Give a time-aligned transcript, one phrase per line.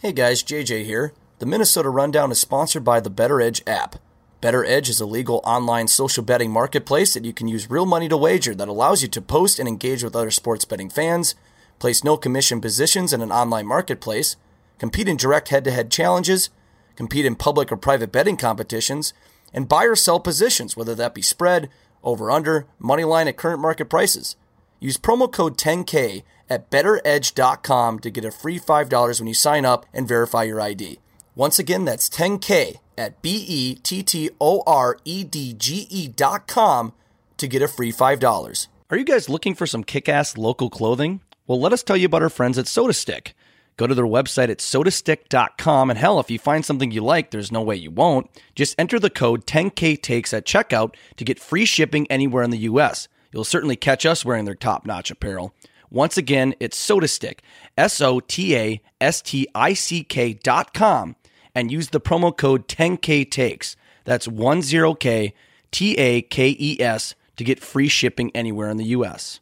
[0.00, 1.12] Hey guys, JJ here.
[1.40, 3.96] The Minnesota Rundown is sponsored by the BettorEdge app.
[4.40, 8.16] BettorEdge is a legal online social betting marketplace that you can use real money to
[8.16, 11.34] wager that allows you to post and engage with other sports betting fans,
[11.80, 14.36] place no commission positions in an online marketplace,
[14.78, 16.50] compete in direct head to head challenges,
[16.94, 19.12] compete in public or private betting competitions,
[19.52, 21.68] and buy or sell positions, whether that be spread,
[22.04, 24.36] over under, money line at current market prices.
[24.78, 29.86] Use promo code 10K at bettoredge.com to get a free $5 when you sign up
[29.92, 30.98] and verify your ID.
[31.34, 36.08] Once again, that's 10K at B E T T O R E D G E
[36.08, 36.92] dot com
[37.36, 38.66] to get a free $5.
[38.90, 41.20] Are you guys looking for some kick ass local clothing?
[41.46, 43.32] Well, let us tell you about our friends at SotaStick.
[43.76, 47.52] Go to their website at sotastick.com, and hell, if you find something you like, there's
[47.52, 48.28] no way you won't.
[48.56, 52.58] Just enter the code 10K Takes at checkout to get free shipping anywhere in the
[52.58, 53.06] U.S.
[53.32, 55.54] You'll certainly catch us wearing their top notch apparel.
[55.90, 57.38] Once again, it's SotaStick,
[57.76, 61.16] S O T A S T I C K dot com,
[61.54, 63.76] and use the promo code 10K Takes.
[64.04, 65.32] That's 10K
[65.70, 69.40] T A K E S to get free shipping anywhere in the U.S.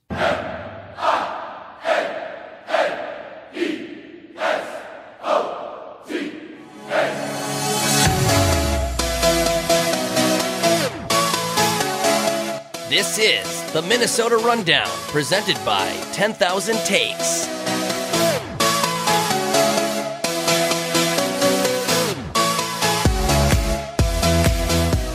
[12.96, 17.44] This is the Minnesota Rundown, presented by 10,000 Takes.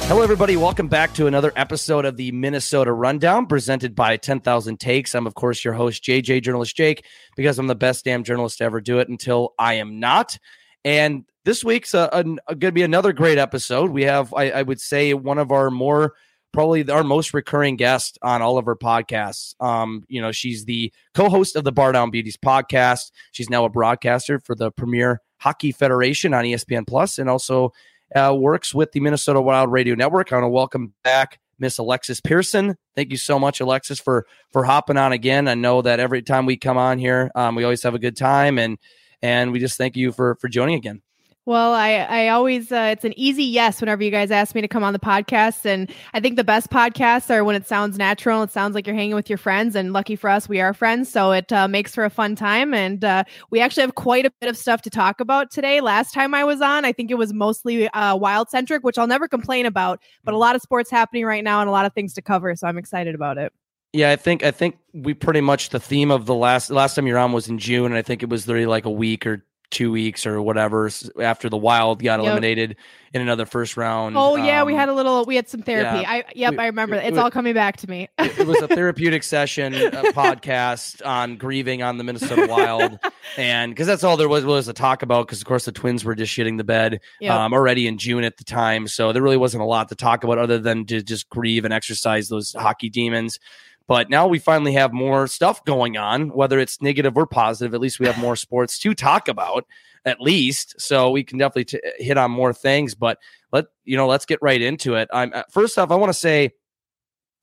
[0.08, 0.58] Hello, everybody.
[0.58, 5.16] Welcome back to another episode of the Minnesota Rundown, presented by 10,000 Takes.
[5.16, 7.04] I'm, of course, your host, JJ Journalist Jake,
[7.36, 10.38] because I'm the best damn journalist to ever do it until I am not.
[10.86, 13.90] And this week's uh, uh, going to be another great episode.
[13.90, 16.14] We have, I, I would say, one of our more
[16.52, 19.56] probably our most recurring guest on all of her podcasts.
[19.62, 23.12] Um, you know, she's the co-host of the Bar Down Beauties podcast.
[23.32, 27.72] She's now a broadcaster for the Premier Hockey Federation on ESPN Plus, and also
[28.16, 30.32] uh, works with the Minnesota Wild Radio Network.
[30.32, 32.76] I want to welcome back Miss Alexis Pearson.
[32.96, 35.48] Thank you so much, Alexis, for for hopping on again.
[35.48, 38.18] I know that every time we come on here, um, we always have a good
[38.18, 38.78] time, and
[39.22, 41.02] and we just thank you for for joining again.
[41.48, 44.68] Well, I I always uh, it's an easy yes whenever you guys ask me to
[44.68, 48.44] come on the podcast, and I think the best podcasts are when it sounds natural.
[48.44, 51.10] It sounds like you're hanging with your friends, and lucky for us, we are friends,
[51.10, 52.76] so it uh, makes for a fun time.
[52.76, 55.82] And uh, we actually have quite a bit of stuff to talk about today.
[55.82, 59.08] Last time I was on, I think it was mostly uh, wild centric, which I'll
[59.08, 60.00] never complain about.
[60.24, 62.56] But a lot of sports happening right now, and a lot of things to cover,
[62.56, 63.52] so I'm excited about it.
[63.94, 67.08] Yeah, I think I think we pretty much the theme of the last last time
[67.08, 69.44] you're on was in June, and I think it was literally like a week or
[69.72, 70.90] two weeks or whatever
[71.20, 72.28] after the Wild got yep.
[72.28, 72.76] eliminated
[73.14, 74.16] in another first round.
[74.18, 76.02] Oh yeah, um, we had a little, we had some therapy.
[76.02, 76.96] Yeah, I yep, we, I remember.
[76.96, 78.10] It, it's it, all coming back to me.
[78.20, 83.00] it, it, was a therapeutic session, a podcast on grieving on the Minnesota Wild,
[83.38, 85.28] and because that's all there was was to talk about.
[85.28, 87.34] Because of course the Twins were just shitting the bed yep.
[87.34, 90.24] um, already in June at the time, so there really wasn't a lot to talk
[90.24, 93.40] about other than to just grieve and exercise those hockey demons.
[93.88, 97.74] But now we finally have more stuff going on, whether it's negative or positive.
[97.74, 99.66] At least we have more sports to talk about,
[100.06, 100.80] at least.
[100.80, 102.96] So we can definitely t- hit on more things.
[102.96, 103.18] But
[103.52, 105.10] let you know, let's get right into it.
[105.12, 106.52] I'm uh, first off, I want to say,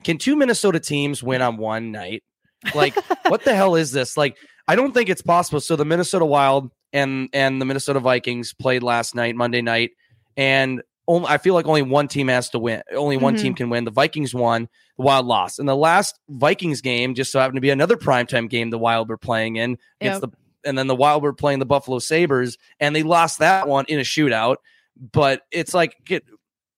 [0.05, 2.23] can two Minnesota teams win on one night?
[2.75, 2.95] Like,
[3.29, 4.17] what the hell is this?
[4.17, 5.61] Like, I don't think it's possible.
[5.61, 9.91] So the Minnesota Wild and and the Minnesota Vikings played last night, Monday night,
[10.37, 12.83] and only, I feel like only one team has to win.
[12.95, 13.43] Only one mm-hmm.
[13.43, 13.85] team can win.
[13.85, 14.69] The Vikings won.
[14.99, 15.59] The Wild lost.
[15.59, 19.09] And the last Vikings game just so happened to be another primetime game the Wild
[19.09, 20.31] were playing in against yep.
[20.31, 23.87] the and then the Wild were playing the Buffalo Sabres and they lost that one
[23.89, 24.57] in a shootout.
[25.13, 26.25] But it's like get,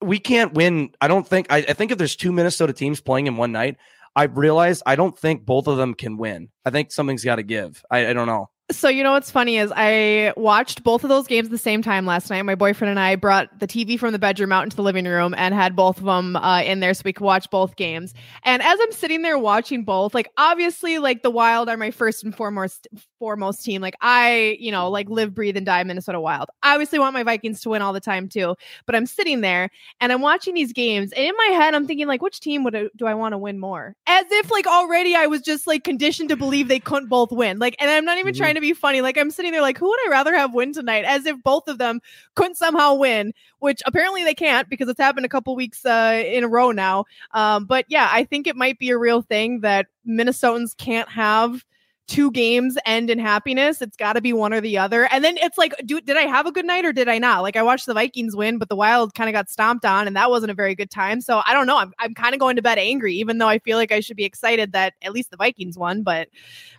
[0.00, 0.92] we can't win.
[1.00, 3.76] I don't think I, I think if there's two Minnesota teams playing in one night,
[4.14, 6.50] I've realized I don't think both of them can win.
[6.64, 7.82] I think something's got to give.
[7.90, 8.50] I, I don't know.
[8.70, 11.82] So you know what's funny is I watched both of those games at the same
[11.82, 12.42] time last night.
[12.42, 15.34] My boyfriend and I brought the TV from the bedroom out into the living room
[15.36, 18.14] and had both of them uh, in there so we could watch both games.
[18.44, 22.22] And as I'm sitting there watching both, like obviously, like the Wild are my first
[22.22, 22.86] and foremost
[23.20, 23.82] foremost team.
[23.82, 26.48] Like I, you know, like live, breathe, and die Minnesota Wild.
[26.62, 28.56] I obviously want my Vikings to win all the time too.
[28.86, 32.06] But I'm sitting there and I'm watching these games, and in my head, I'm thinking
[32.06, 33.96] like, which team would I, do I want to win more?
[34.06, 37.58] As if like already I was just like conditioned to believe they couldn't both win.
[37.58, 38.40] Like, and I'm not even mm-hmm.
[38.40, 39.00] trying to to be funny.
[39.00, 41.04] Like I'm sitting there like, who would I rather have win tonight?
[41.04, 42.00] As if both of them
[42.34, 46.44] couldn't somehow win, which apparently they can't because it's happened a couple weeks uh, in
[46.44, 47.04] a row now.
[47.32, 51.64] Um, but yeah, I think it might be a real thing that Minnesotans can't have
[52.10, 53.80] two games end in happiness.
[53.80, 55.04] It's got to be one or the other.
[55.12, 57.42] And then it's like, do, did I have a good night or did I not?
[57.42, 60.16] Like I watched the Vikings win, but the Wild kind of got stomped on, and
[60.16, 61.20] that wasn't a very good time.
[61.20, 61.78] So I don't know.
[61.78, 64.16] I'm I'm kind of going to bed angry, even though I feel like I should
[64.16, 66.02] be excited that at least the Vikings won.
[66.02, 66.28] But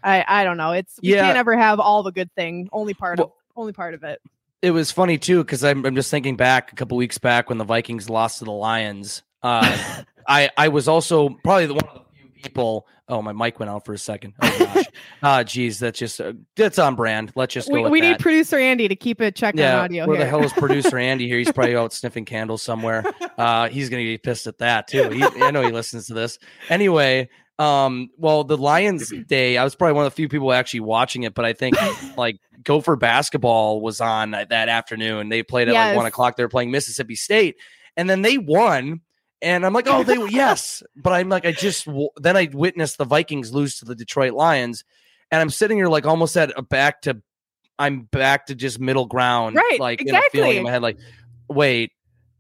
[0.04, 0.74] I I don't know.
[0.74, 1.22] It's we yeah.
[1.22, 2.70] can't ever have all the good thing.
[2.74, 4.22] Only part well, of only part of it.
[4.62, 7.58] It was funny too because I'm, I'm just thinking back a couple weeks back when
[7.58, 9.24] the Vikings lost to the Lions.
[9.42, 12.86] Uh, I I was also probably the one of the few people.
[13.12, 14.34] Oh, my mic went out for a second.
[14.42, 14.86] Oh gosh.
[15.24, 17.32] Ah, geez, that's just uh, that's on brand.
[17.36, 17.84] Let's just go.
[17.84, 20.08] We, we need producer Andy to keep it checked yeah, on audio.
[20.08, 20.26] Where here.
[20.26, 21.38] the hell is producer Andy here?
[21.38, 23.04] He's probably out sniffing candles somewhere.
[23.38, 25.10] Uh, he's gonna be pissed at that too.
[25.10, 26.38] He, I know he listens to this.
[26.70, 27.28] Anyway,
[27.58, 31.24] um, well, the Lions day, I was probably one of the few people actually watching
[31.24, 31.76] it, but I think
[32.18, 35.30] like Gopher basketball was on that afternoon.
[35.30, 35.88] They played at yes.
[35.88, 36.36] like one o'clock.
[36.36, 37.56] They were playing Mississippi State,
[37.98, 39.02] and then they won.
[39.42, 42.98] And I'm like, oh, they were yes, but I'm like, I just then I witnessed
[42.98, 44.84] the Vikings lose to the Detroit Lions,
[45.32, 47.22] and I'm sitting here like almost at a back to,
[47.80, 49.80] I'm back to just middle ground, right?
[49.80, 50.18] Like exactly.
[50.18, 51.00] in a feeling in my head, like,
[51.50, 51.92] wait,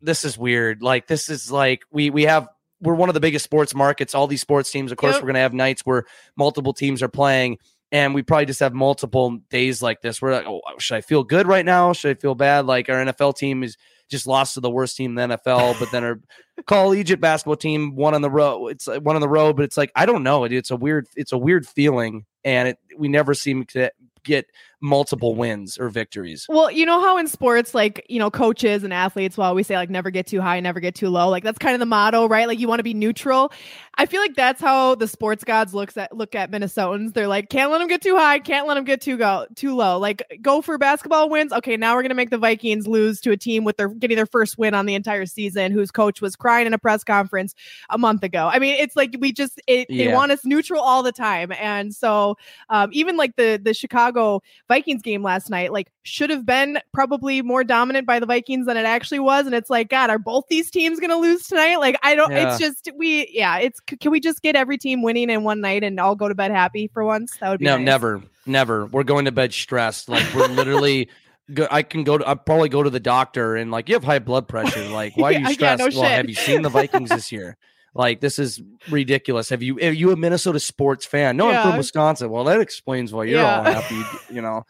[0.01, 0.81] this is weird.
[0.81, 2.47] Like this is like we we have
[2.81, 4.15] we're one of the biggest sports markets.
[4.15, 5.21] All these sports teams, of course, yep.
[5.21, 6.05] we're going to have nights where
[6.35, 7.57] multiple teams are playing,
[7.91, 10.21] and we probably just have multiple days like this.
[10.21, 11.93] We're like, oh, should I feel good right now?
[11.93, 12.65] Should I feel bad?
[12.65, 13.77] Like our NFL team is
[14.11, 16.19] just lost to the worst team in the NFL, but then our
[16.67, 18.67] collegiate basketball team won on the road.
[18.67, 20.43] It's uh, one on the road, but it's like I don't know.
[20.43, 23.89] It's a weird, it's a weird feeling, and it, we never seem to
[24.23, 24.45] get
[24.81, 26.45] multiple wins or victories.
[26.49, 29.75] Well, you know how in sports, like, you know, coaches and athletes will always say,
[29.75, 31.29] like, never get too high, never get too low.
[31.29, 32.47] Like, that's kind of the motto, right?
[32.47, 33.53] Like, you want to be neutral.
[33.95, 37.13] I feel like that's how the sports gods looks at look at Minnesotans.
[37.13, 39.75] They're like, can't let them get too high, can't let them get too go too
[39.75, 39.99] low.
[39.99, 41.53] Like, Gopher basketball wins.
[41.53, 44.25] Okay, now we're gonna make the Vikings lose to a team with their getting their
[44.25, 47.53] first win on the entire season, whose coach was crying in a press conference
[47.89, 48.49] a month ago.
[48.51, 50.07] I mean, it's like we just it, yeah.
[50.07, 52.37] they want us neutral all the time, and so
[52.69, 54.41] um, even like the the Chicago
[54.71, 58.77] Vikings game last night, like should have been probably more dominant by the Vikings than
[58.77, 59.45] it actually was.
[59.45, 61.75] And it's like, God, are both these teams going to lose tonight?
[61.75, 62.49] Like, I don't, yeah.
[62.49, 65.83] it's just, we, yeah, it's, can we just get every team winning in one night
[65.83, 67.35] and all go to bed happy for once?
[67.41, 67.85] That would be no, nice.
[67.85, 68.85] never, never.
[68.85, 70.07] We're going to bed stressed.
[70.07, 71.09] Like, we're literally,
[71.53, 74.05] Go, I can go to I'll probably go to the doctor and like you have
[74.05, 74.87] high blood pressure.
[74.87, 75.81] Like, why are you stressed?
[75.81, 77.57] yeah, no well, have you seen the Vikings this year?
[77.93, 79.49] Like this is ridiculous.
[79.49, 81.35] Have you are you a Minnesota sports fan?
[81.35, 81.63] No, yeah.
[81.63, 82.29] I'm from Wisconsin.
[82.29, 83.57] Well, that explains why you're yeah.
[83.57, 84.01] all happy,
[84.33, 84.63] you know.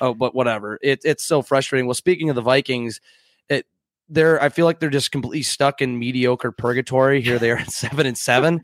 [0.00, 0.78] Oh, but whatever.
[0.80, 1.86] It, it's so frustrating.
[1.86, 3.00] Well, speaking of the Vikings,
[3.48, 3.66] it
[4.08, 7.20] they're I feel like they're just completely stuck in mediocre purgatory.
[7.20, 8.62] Here they are at seven and seven.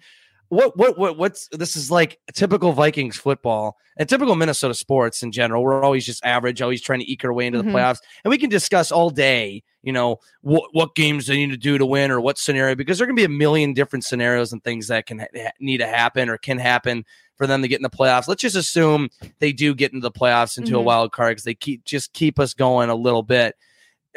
[0.49, 5.33] What what what what's this is like typical Vikings football and typical Minnesota sports in
[5.33, 5.63] general.
[5.63, 7.69] We're always just average, always trying to eke our way into mm-hmm.
[7.69, 9.63] the playoffs, and we can discuss all day.
[9.83, 12.99] You know what what games they need to do to win or what scenario because
[12.99, 16.29] there can be a million different scenarios and things that can ha- need to happen
[16.29, 17.05] or can happen
[17.37, 18.29] for them to get in the playoffs.
[18.29, 20.77] Let's just assume they do get into the playoffs into mm-hmm.
[20.77, 23.57] a wild card because they keep just keep us going a little bit.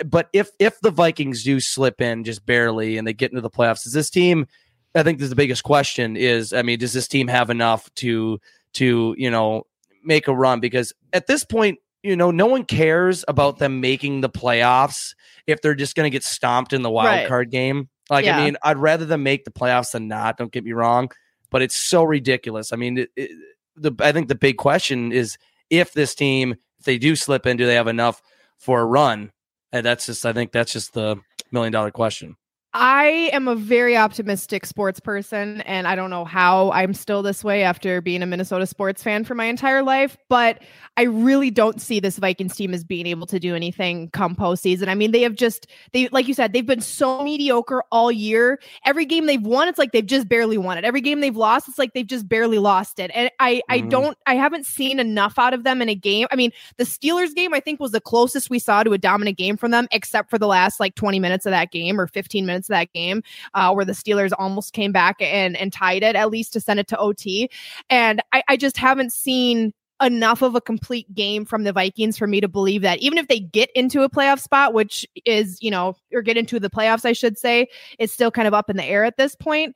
[0.06, 3.50] But if if the Vikings do slip in just barely and they get into the
[3.50, 4.48] playoffs, is this team?
[4.96, 6.16] I think this is the biggest question.
[6.16, 8.40] Is I mean, does this team have enough to
[8.74, 9.68] to you know
[10.04, 10.60] make a run?
[10.60, 15.62] Because at this point, you know, no one cares about them making the playoffs if
[15.62, 17.28] they're just going to get stomped in the wild right.
[17.28, 17.90] card game.
[18.10, 18.38] Like, yeah.
[18.38, 20.38] I mean, I'd rather them make the playoffs than not.
[20.38, 21.10] Don't get me wrong
[21.50, 22.74] but it's so ridiculous.
[22.74, 23.32] I mean, it, it,
[23.76, 25.38] the I think the big question is
[25.70, 28.22] if this team, if they do slip in, do they have enough
[28.58, 29.32] for a run?
[29.72, 31.18] And that's just, I think that's just the
[31.52, 32.36] million dollar question.
[32.80, 37.44] I am a very optimistic sports person, and I don't know how I'm still this
[37.44, 40.16] way after being a Minnesota sports fan for my entire life.
[40.30, 40.62] But
[40.96, 44.90] I really don't see this Vikings team as being able to do anything come postseason.
[44.90, 48.60] I mean, they have just they like you said, they've been so mediocre all year.
[48.86, 50.84] Every game they've won, it's like they've just barely won it.
[50.84, 53.10] Every game they've lost, it's like they've just barely lost it.
[53.16, 53.72] And I mm-hmm.
[53.72, 56.28] I don't I haven't seen enough out of them in a game.
[56.32, 59.40] I mean, the Steelers game I think was the closest we saw to a dominant
[59.40, 62.46] game from them, except for the last like 20 minutes of that game or 15
[62.46, 66.30] minutes that game uh, where the Steelers almost came back and, and tied it, at
[66.30, 67.50] least to send it to OT.
[67.90, 72.28] And I, I just haven't seen enough of a complete game from the Vikings for
[72.28, 75.72] me to believe that even if they get into a playoff spot, which is, you
[75.72, 78.78] know, or get into the playoffs, I should say, is still kind of up in
[78.78, 79.76] the air at this point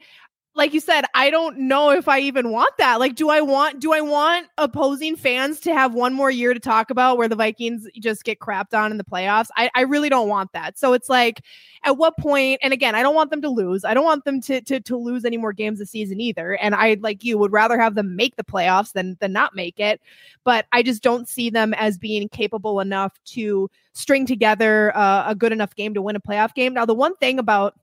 [0.54, 3.00] like you said, I don't know if I even want that.
[3.00, 6.60] Like, do I want do I want opposing fans to have one more year to
[6.60, 9.48] talk about where the Vikings just get crapped on in the playoffs?
[9.56, 10.78] I, I really don't want that.
[10.78, 11.42] So it's like,
[11.84, 12.60] at what point?
[12.62, 13.86] And again, I don't want them to lose.
[13.86, 16.56] I don't want them to to to lose any more games this season either.
[16.58, 19.80] And I like you would rather have them make the playoffs than than not make
[19.80, 20.02] it.
[20.44, 25.36] But I just don't see them as being capable enough to string together uh, a
[25.36, 26.74] good enough game to win a playoff game.
[26.74, 27.76] Now, the one thing about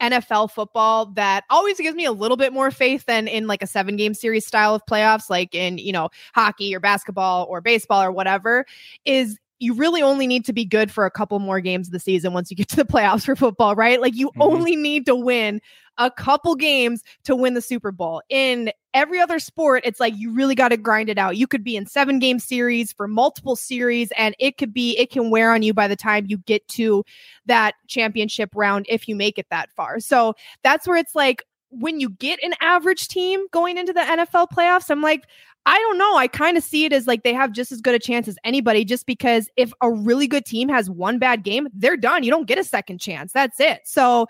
[0.00, 3.66] NFL football that always gives me a little bit more faith than in like a
[3.66, 8.02] seven game series style of playoffs, like in, you know, hockey or basketball or baseball
[8.02, 8.66] or whatever,
[9.04, 12.00] is you really only need to be good for a couple more games of the
[12.00, 14.00] season once you get to the playoffs for football, right?
[14.00, 14.42] Like you mm-hmm.
[14.42, 15.60] only need to win
[15.98, 18.22] a couple games to win the Super Bowl.
[18.28, 21.36] In every other sport, it's like you really got to grind it out.
[21.36, 25.10] You could be in seven game series for multiple series, and it could be, it
[25.10, 27.04] can wear on you by the time you get to
[27.44, 30.00] that championship round if you make it that far.
[30.00, 30.34] So
[30.64, 34.88] that's where it's like, when you get an average team going into the NFL playoffs,
[34.90, 35.24] I'm like,
[35.66, 36.16] I don't know.
[36.16, 38.38] I kind of see it as like they have just as good a chance as
[38.44, 42.22] anybody, just because if a really good team has one bad game, they're done.
[42.22, 43.32] You don't get a second chance.
[43.32, 43.80] That's it.
[43.84, 44.26] So,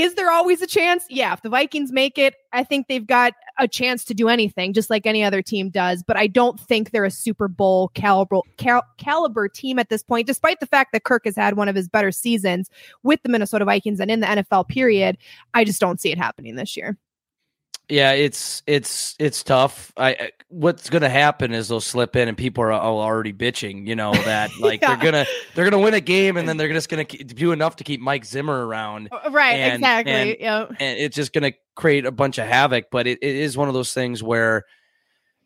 [0.00, 1.04] is there always a chance?
[1.10, 1.32] Yeah.
[1.34, 4.88] If the Vikings make it, I think they've got a chance to do anything, just
[4.88, 6.02] like any other team does.
[6.02, 10.26] But I don't think they're a Super Bowl caliber cal- caliber team at this point,
[10.26, 12.70] despite the fact that Kirk has had one of his better seasons
[13.02, 14.68] with the Minnesota Vikings and in the NFL.
[14.68, 15.18] Period.
[15.52, 16.96] I just don't see it happening this year.
[17.90, 19.92] Yeah, it's it's it's tough.
[19.96, 23.96] I what's going to happen is they'll slip in and people are already bitching, you
[23.96, 24.94] know, that like yeah.
[24.94, 27.24] they're going to they're going to win a game and then they're just going to
[27.24, 29.08] do enough to keep Mike Zimmer around.
[29.10, 30.12] Uh, right, and, exactly.
[30.12, 30.68] And, yep.
[30.78, 33.66] and it's just going to create a bunch of havoc, but it, it is one
[33.66, 34.66] of those things where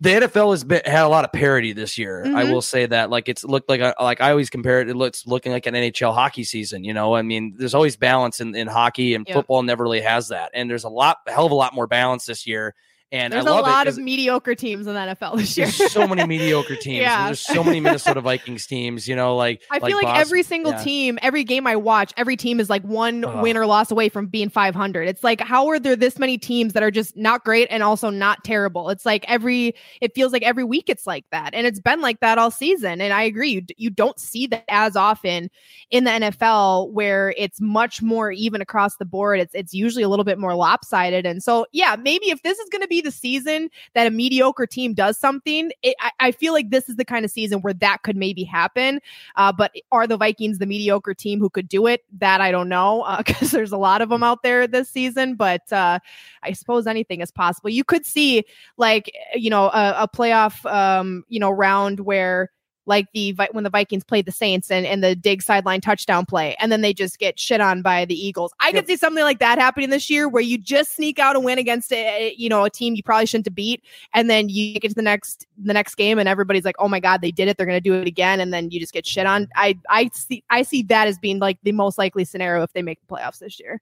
[0.00, 2.24] the NFL has been, had a lot of parity this year.
[2.24, 2.36] Mm-hmm.
[2.36, 3.10] I will say that.
[3.10, 4.88] Like it's looked like a, like I always compare it.
[4.88, 6.84] It looks looking like an NHL hockey season.
[6.84, 10.28] You know, I mean, there's always balance in, in hockey, and football never really has
[10.28, 10.50] that.
[10.52, 12.74] And there's a lot, a hell of a lot more balance this year.
[13.14, 15.68] And there's a lot of mediocre teams in the NFL this year.
[15.68, 16.98] There's so many mediocre teams.
[16.98, 17.26] yeah.
[17.26, 19.06] There's so many Minnesota Vikings teams.
[19.06, 20.82] You know, like I feel like, like every single yeah.
[20.82, 23.40] team, every game I watch, every team is like one Ugh.
[23.40, 25.06] win or loss away from being 500.
[25.06, 28.10] It's like how are there this many teams that are just not great and also
[28.10, 28.90] not terrible?
[28.90, 32.18] It's like every it feels like every week it's like that, and it's been like
[32.18, 33.00] that all season.
[33.00, 35.50] And I agree, you you don't see that as often
[35.90, 39.38] in the NFL where it's much more even across the board.
[39.38, 41.26] It's it's usually a little bit more lopsided.
[41.26, 44.66] And so yeah, maybe if this is going to be the season that a mediocre
[44.66, 47.74] team does something, it, I, I, feel like this is the kind of season where
[47.74, 49.00] that could maybe happen.
[49.36, 52.04] Uh, but are the Vikings the mediocre team who could do it?
[52.18, 55.36] That I don't know because uh, there's a lot of them out there this season.
[55.36, 56.00] But uh,
[56.42, 57.70] I suppose anything is possible.
[57.70, 58.44] You could see
[58.76, 62.50] like you know a, a playoff um, you know round where
[62.86, 66.56] like the when the Vikings played the Saints and, and the dig sideline touchdown play,
[66.58, 68.52] and then they just get shit on by the Eagles.
[68.60, 68.74] I yep.
[68.74, 71.58] could see something like that happening this year, where you just sneak out a win
[71.58, 74.88] against a you know a team you probably shouldn't have beat, and then you get
[74.88, 77.56] to the next the next game, and everybody's like, oh my god, they did it,
[77.56, 79.48] they're gonna do it again, and then you just get shit on.
[79.56, 82.82] I I see I see that as being like the most likely scenario if they
[82.82, 83.80] make the playoffs this year.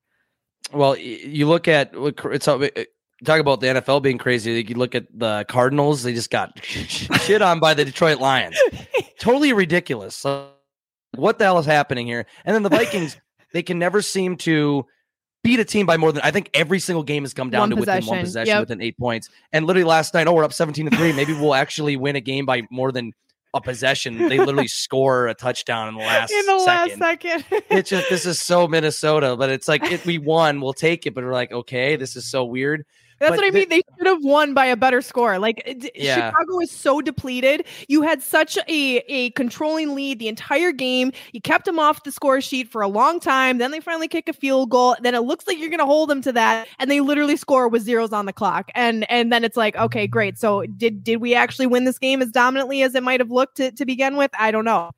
[0.73, 2.69] Well, you look at it's uh,
[3.25, 4.65] talk about the NFL being crazy.
[4.67, 8.59] You look at the Cardinals; they just got shit on by the Detroit Lions.
[9.19, 10.25] totally ridiculous.
[11.15, 12.27] what the hell is happening here?
[12.45, 13.17] And then the Vikings,
[13.53, 14.87] they can never seem to
[15.43, 17.71] beat a team by more than I think every single game has come down one
[17.71, 17.97] to possession.
[17.97, 18.61] within one possession, yep.
[18.61, 19.29] within eight points.
[19.53, 21.13] And literally last night, oh, we're up seventeen to three.
[21.13, 23.13] Maybe we'll actually win a game by more than
[23.55, 24.29] a possession.
[24.29, 27.01] They literally score a touchdown in the last in the second.
[27.01, 27.63] last second.
[27.71, 31.15] it's just this is so Minnesota, but it's like if we won, we'll take it.
[31.15, 32.85] But we're like, okay, this is so weird.
[33.23, 33.69] That's but what I mean.
[33.69, 35.39] they should have won by a better score.
[35.39, 35.63] Like
[35.95, 36.17] yeah.
[36.17, 37.65] Chicago is so depleted.
[37.87, 41.13] You had such a a controlling lead the entire game.
[41.33, 43.59] You kept them off the score sheet for a long time.
[43.59, 44.97] Then they finally kick a field goal.
[45.01, 47.69] Then it looks like you're going to hold them to that, and they literally score
[47.69, 48.73] with zeros on the clock.
[48.75, 50.37] And and then it's like, okay, great.
[50.37, 53.59] So did did we actually win this game as dominantly as it might have looked
[53.59, 54.33] to, to begin with?
[54.37, 54.91] I don't know.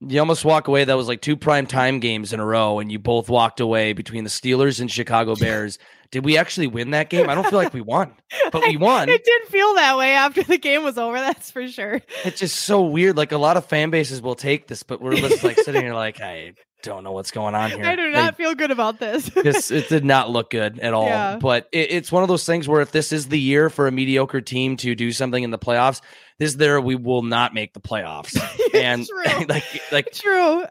[0.00, 0.84] You almost walk away.
[0.84, 3.92] That was like two prime time games in a row, and you both walked away
[3.92, 5.78] between the Steelers and Chicago Bears
[6.10, 7.28] did we actually win that game?
[7.28, 8.12] I don't feel like we won,
[8.52, 9.08] but we won.
[9.08, 11.18] it didn't feel that way after the game was over.
[11.18, 12.00] That's for sure.
[12.24, 13.16] It's just so weird.
[13.16, 15.94] Like a lot of fan bases will take this, but we're just like sitting here
[15.94, 17.84] like, I don't know what's going on here.
[17.84, 19.26] I do not feel good about this.
[19.34, 19.70] this.
[19.70, 21.06] it did not look good at all.
[21.06, 21.38] Yeah.
[21.40, 23.92] But it, it's one of those things where if this is the year for a
[23.92, 26.00] mediocre team to do something in the playoffs,
[26.40, 28.36] this there we will not make the playoffs.
[28.72, 29.06] And
[29.48, 30.64] like like true.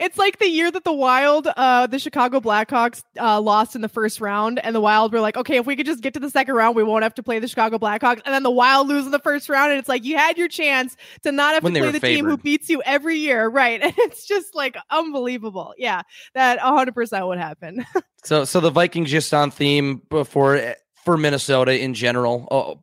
[0.00, 3.88] it's like the year that the Wild, uh, the Chicago Blackhawks uh, lost in the
[3.88, 6.30] first round, and the Wild were like, okay, if we could just get to the
[6.30, 8.22] second round, we won't have to play the Chicago Blackhawks.
[8.24, 10.48] And then the Wild lose in the first round, and it's like you had your
[10.48, 12.16] chance to not have when to play the favored.
[12.16, 13.80] team who beats you every year, right?
[13.82, 14.76] And it's just like
[15.12, 15.74] unbelievable.
[15.76, 16.02] Yeah,
[16.34, 17.84] that 100 percent would happen.
[18.24, 22.48] so so the Vikings just on theme before eh, for Minnesota in general.
[22.50, 22.82] Oh,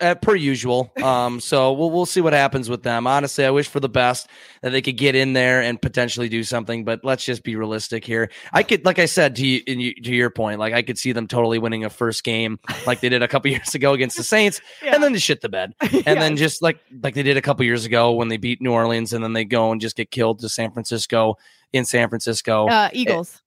[0.00, 0.92] uh, per usual.
[1.02, 3.06] Um, so we'll we'll see what happens with them.
[3.06, 4.28] Honestly, I wish for the best
[4.62, 6.84] that they could get in there and potentially do something.
[6.84, 8.30] But let's just be realistic here.
[8.52, 11.26] I could, like I said to you, to your point, like I could see them
[11.26, 14.60] totally winning a first game like they did a couple years ago against the Saints,
[14.82, 14.94] yeah.
[14.94, 16.14] and then to shit the bed, and yeah.
[16.14, 19.12] then just like like they did a couple years ago when they beat New Orleans,
[19.12, 21.36] and then they go and just get killed to San Francisco
[21.72, 22.66] in San Francisco.
[22.68, 23.42] Uh, Eagles.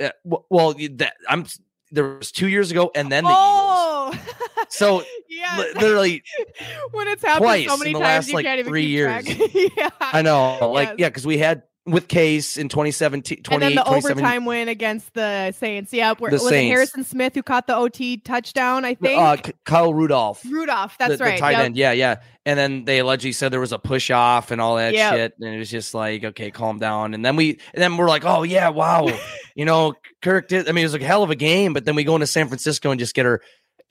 [0.00, 0.10] Uh,
[0.48, 1.46] well, that I'm
[1.90, 4.12] there was two years ago, and then the oh.
[4.14, 4.41] Eagles.
[4.68, 6.22] So yeah, literally
[6.92, 9.26] when it's happened so many times, last, like, three years.
[9.76, 9.90] yeah.
[10.00, 10.96] I know, like yes.
[10.98, 15.50] yeah, because we had with Case in 2017, and then the overtime win against the
[15.52, 15.92] Saints.
[15.92, 16.66] Yep, where, the was Saints.
[16.66, 18.84] it Harrison Smith who caught the OT touchdown?
[18.84, 19.20] I think.
[19.20, 20.44] Uh, Kyle Rudolph.
[20.44, 21.34] Rudolph, that's the, right.
[21.34, 21.60] The tight yep.
[21.60, 21.76] end.
[21.76, 22.16] Yeah, yeah.
[22.46, 25.14] And then they allegedly said there was a push off and all that Yep.
[25.14, 27.14] shit, and it was just like, okay, calm down.
[27.14, 29.08] And then we, and then we're like, oh yeah, wow,
[29.56, 30.68] you know, Kirk did.
[30.68, 32.46] I mean, it was a hell of a game, but then we go into San
[32.46, 33.42] Francisco and just get her.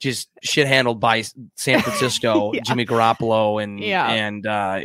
[0.02, 1.22] Just shit handled by
[1.54, 2.62] San Francisco, Yeah.
[2.64, 4.10] Jimmy Garoppolo, and Yeah.
[4.10, 4.80] and uh,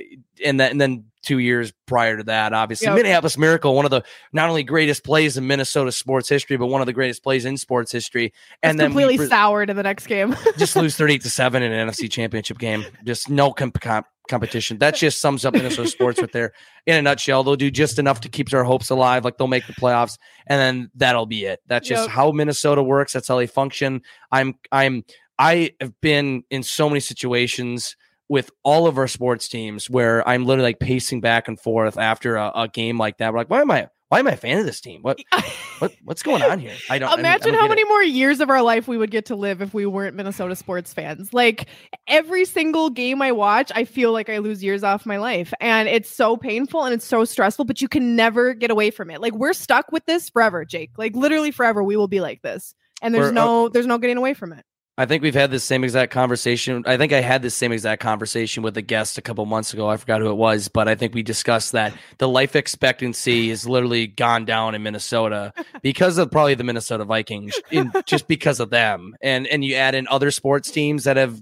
[0.46, 2.96] and then and then two years prior to that, obviously Yep.
[2.98, 6.82] Minneapolis Miracle, one of the not only greatest plays in Minnesota sports history, but one
[6.82, 8.32] of the greatest plays in sports history.
[8.64, 10.36] And then completely pre- soured in the next game.
[10.58, 12.86] just lose 38 to 7 in an NFC championship game.
[13.04, 14.78] Just no comp- comp- competition.
[14.80, 16.54] That just sums up Minnesota sports right there
[16.86, 17.44] in a nutshell.
[17.44, 19.26] They'll do just enough to keep their hopes alive.
[19.26, 20.18] Like they'll make the playoffs
[20.48, 21.60] and then that'll be it.
[21.68, 22.10] That's just Yep.
[22.12, 23.14] how Minnesota works.
[23.14, 24.02] That's how they function.
[24.32, 25.04] I'm, I'm,
[25.40, 27.96] I have been in so many situations
[28.30, 32.36] with all of our sports teams where I'm literally like pacing back and forth after
[32.36, 33.32] a, a game like that.
[33.32, 35.02] We're like, why am I, why am I a fan of this team?
[35.02, 35.20] What,
[35.80, 36.74] what, what's going on here?
[36.90, 37.82] I don't I mean, I Imagine don't how get it.
[37.82, 40.56] many more years of our life we would get to live if we weren't Minnesota
[40.56, 41.34] sports fans.
[41.34, 41.68] Like
[42.08, 45.54] every single game I watch, I feel like I lose years off my life.
[45.60, 49.10] And it's so painful and it's so stressful, but you can never get away from
[49.10, 49.20] it.
[49.20, 50.92] Like we're stuck with this forever, Jake.
[50.98, 52.74] Like literally forever we will be like this.
[53.02, 54.64] And there's We're, uh, no there's no getting away from it.
[55.00, 56.84] I think we've had this same exact conversation.
[56.88, 59.88] I think I had this same exact conversation with a guest a couple months ago.
[59.88, 63.70] I forgot who it was, but I think we discussed that the life expectancy has
[63.70, 68.72] literally gone down in Minnesota because of probably the Minnesota Vikings, in, just because of
[68.72, 69.16] them.
[69.22, 71.40] And and you add in other sports teams that have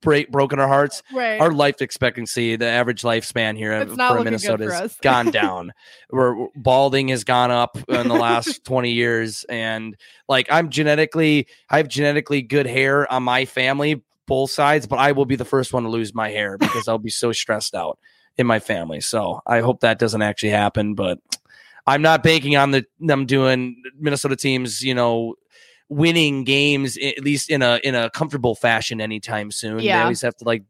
[0.00, 1.02] break, broken our hearts.
[1.12, 1.40] Right.
[1.40, 5.72] Our life expectancy, the average lifespan here for Minnesota has gone down.
[6.08, 9.44] Where balding has gone up in the last 20 years.
[9.48, 9.96] And
[10.28, 15.12] like I'm genetically, I have genetically good hair on my family, both sides, but I
[15.12, 17.98] will be the first one to lose my hair because I'll be so stressed out
[18.36, 19.00] in my family.
[19.00, 21.18] So I hope that doesn't actually happen, but
[21.86, 25.34] I'm not banking on the them doing Minnesota teams, you know,
[25.90, 29.78] winning games at least in a in a comfortable fashion anytime soon.
[29.78, 30.04] They Yeah.
[30.04, 30.62] always have to like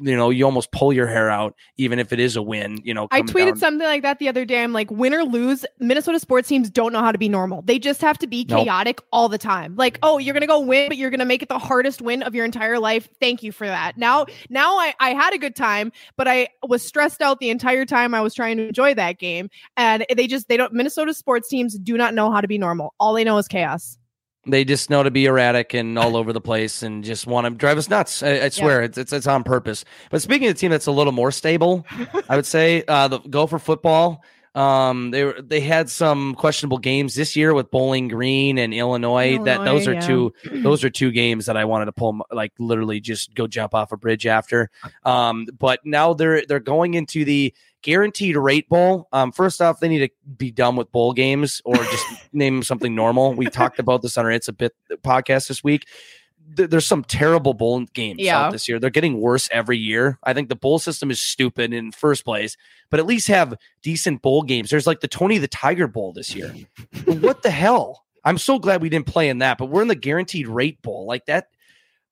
[0.00, 2.94] you know, you almost pull your hair out even if it is a win, you
[2.94, 3.08] know.
[3.10, 3.56] I tweeted down.
[3.56, 4.62] something like that the other day.
[4.62, 7.62] I'm like, win or lose, Minnesota sports teams don't know how to be normal.
[7.62, 8.64] They just have to be Nope.
[8.64, 9.74] chaotic all the time.
[9.76, 10.04] Like, mm-hmm.
[10.04, 12.44] oh, you're gonna go win, but you're gonna make it the hardest win of your
[12.44, 13.08] entire life.
[13.20, 13.96] Thank you for that.
[13.96, 17.84] Now, now I, I had a good time, but I was stressed out the entire
[17.84, 19.50] time I was trying to enjoy that game.
[19.76, 22.94] And they just they don't Minnesota sports teams do not know how to be normal.
[23.00, 23.98] All they know is chaos.
[24.48, 27.50] They just know to be erratic and all over the place and just want to
[27.50, 28.22] drive us nuts.
[28.22, 29.84] I, I swear it's, it's it's on purpose.
[30.10, 31.86] But speaking of a team that's a little more stable,
[32.28, 34.24] I would say uh, the Gopher football.
[34.54, 39.38] Um, they were they had some questionable games this year with Bowling Green and Illinois.
[39.44, 40.00] that those are yeah.
[40.00, 43.74] two those are two games that I wanted to pull like literally just go jump
[43.74, 44.70] off a bridge after.
[45.04, 49.08] Um, but now they're they're going into the guaranteed rate bowl.
[49.12, 52.94] Um, first off, they need to be done with bowl games or just name something
[52.94, 53.34] normal.
[53.34, 55.86] We talked about this on our It's a Bit podcast this week.
[56.56, 58.38] Th- There's some terrible bowl games Yeah.
[58.46, 58.78] out this year.
[58.78, 60.18] They're getting worse every year.
[60.24, 62.56] I think the bowl system is stupid in first place,
[62.90, 64.70] but at least have decent bowl games.
[64.70, 66.54] There's like the Tony the Tiger Bowl this year.
[67.04, 68.04] what the hell?
[68.24, 71.06] I'm so glad we didn't play in that, but we're in the guaranteed rate bowl.
[71.06, 71.48] Like that,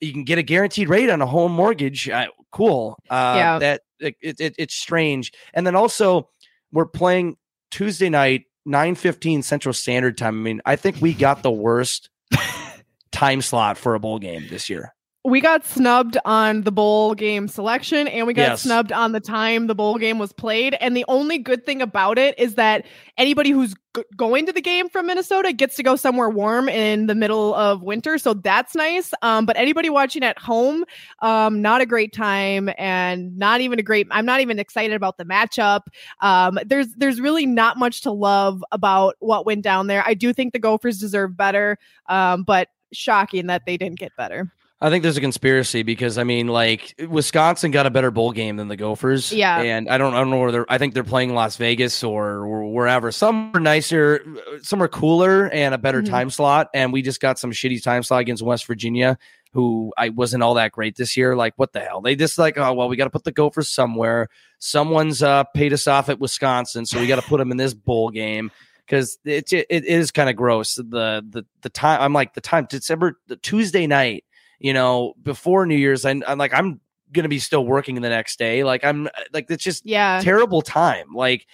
[0.01, 2.09] you can get a guaranteed rate on a home mortgage.
[2.09, 2.99] Uh, cool.
[3.11, 3.59] Uh, Yeah.
[3.59, 5.33] That it, it, it- it's strange.
[5.55, 6.29] And then also,
[6.73, 7.37] we're playing
[7.71, 10.35] Tuesday night, nine fifteen Central Standard Time.
[10.41, 12.11] I mean, I think we got the worst
[13.13, 14.95] time slot for a bowl game this year.
[15.27, 18.63] We got snubbed on the bowl game selection and we got Yes.
[18.63, 20.75] snubbed on the time the bowl game was played.
[20.81, 22.87] And the only good thing about it is that
[23.19, 27.07] anybody who's g- going to the game from minnesota gets to go somewhere warm in
[27.09, 28.19] the middle of winter.
[28.19, 29.13] So that's nice.
[29.23, 30.85] Um, but anybody watching at home
[31.23, 35.19] um, not a great time and not even a great i'm not even excited about
[35.19, 35.83] the matchup.
[36.21, 40.05] Um, there's there's really not much to love about what went down there.
[40.07, 44.53] I do think the gophers deserve better um, but shocking that they didn't get better
[44.79, 48.57] I think there's a conspiracy because I mean, like Wisconsin got a better bowl game
[48.57, 49.33] than the Gophers.
[49.33, 49.59] Yeah.
[49.61, 50.67] and I don't, I don't know where they're.
[50.71, 53.11] I think they're playing Las Vegas or, or wherever.
[53.11, 54.23] Some are nicer,
[54.63, 56.11] some are cooler and a better Mhm.
[56.11, 56.69] time slot.
[56.75, 59.17] And we just got some shitty time slot against West Virginia,
[59.55, 61.35] who I wasn't all that great this year.
[61.35, 62.03] Like, what the hell?
[62.03, 64.29] They just like, oh well, we got to put the Gophers somewhere.
[64.59, 67.73] Someone's uh, paid us off at Wisconsin, so we got to put them in this
[67.73, 68.51] bowl game.
[68.85, 70.75] Because it, it it is kind of gross.
[70.77, 74.23] The the the time I'm like the time December the Tuesday night
[74.59, 76.81] you know, before New Year's, I, I'm like, I'm
[77.13, 78.65] gonna be still working the next day.
[78.65, 81.15] Like, I'm like, it's just yeah terrible time.
[81.15, 81.47] Like,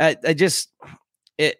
[0.00, 0.70] I, I just
[1.38, 1.58] it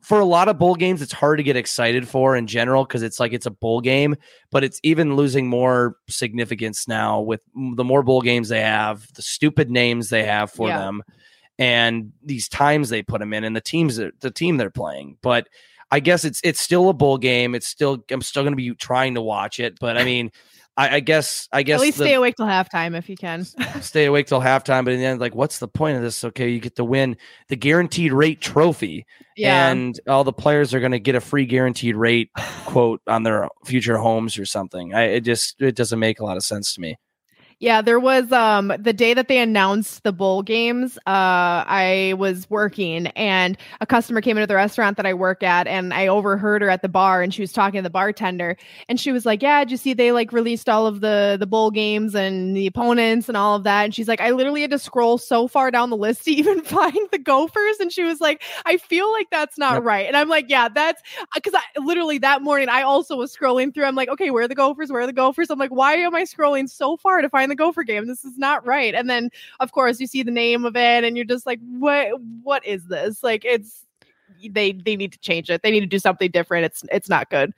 [0.00, 3.02] for a lot of bowl games, it's hard to get excited for in general because
[3.02, 4.16] it's like it's a bowl game,
[4.50, 7.40] but it's even losing more significance now with
[7.74, 10.78] the more bowl games they have, the stupid names they have for Yeah.
[10.78, 11.02] them.
[11.58, 15.16] and these times they put them in and the teams the team they're playing.
[15.22, 15.48] But
[15.90, 17.54] I guess it's it's still a bowl game.
[17.54, 20.30] It's still I'm still going to be trying to watch it, but I mean.
[20.78, 23.46] I, I, guess I guess at least the, stay awake till halftime if you can.
[23.80, 26.22] stay awake till halftime, but in the end, like, what's the point of this?
[26.22, 27.16] Okay, you get to win
[27.48, 29.06] the guaranteed rate trophy,
[29.38, 29.70] yeah.
[29.70, 32.28] and all the players are going to get a free guaranteed rate
[32.66, 34.92] quote on their future homes or something.
[34.92, 36.98] I it just it doesn't make a lot of sense to me.
[37.60, 42.48] Yeah, there was um the day that they announced the bowl games, uh I was
[42.50, 46.60] working and a customer came into the restaurant that I work at and I overheard
[46.60, 48.58] her at the bar and she was talking to the bartender
[48.90, 51.46] and she was like, "Yeah, did you see they like released all of the the
[51.46, 54.70] bowl games and the opponents and all of that?" And she's like, "I literally had
[54.72, 58.20] to scroll so far down the list to even find the Gophers." And she was
[58.20, 59.82] like, "I feel like that's not yep.
[59.82, 61.00] right." And I'm like, "Yeah, that's
[61.42, 63.86] cuz I literally that morning I also was scrolling through.
[63.86, 64.92] I'm like, "Okay, where are the Gophers?
[64.92, 67.56] Where are the Gophers?" I'm like, "Why am I scrolling so far to find the
[67.56, 68.06] Gopher game.
[68.06, 68.94] This is not right.
[68.94, 69.30] And then
[69.60, 72.86] of course you see the name of it and you're just like, what what is
[72.86, 73.22] this?
[73.22, 73.86] Like it's
[74.50, 75.62] they they need to change it.
[75.62, 76.66] They need to do something different.
[76.66, 77.52] It's it's not good.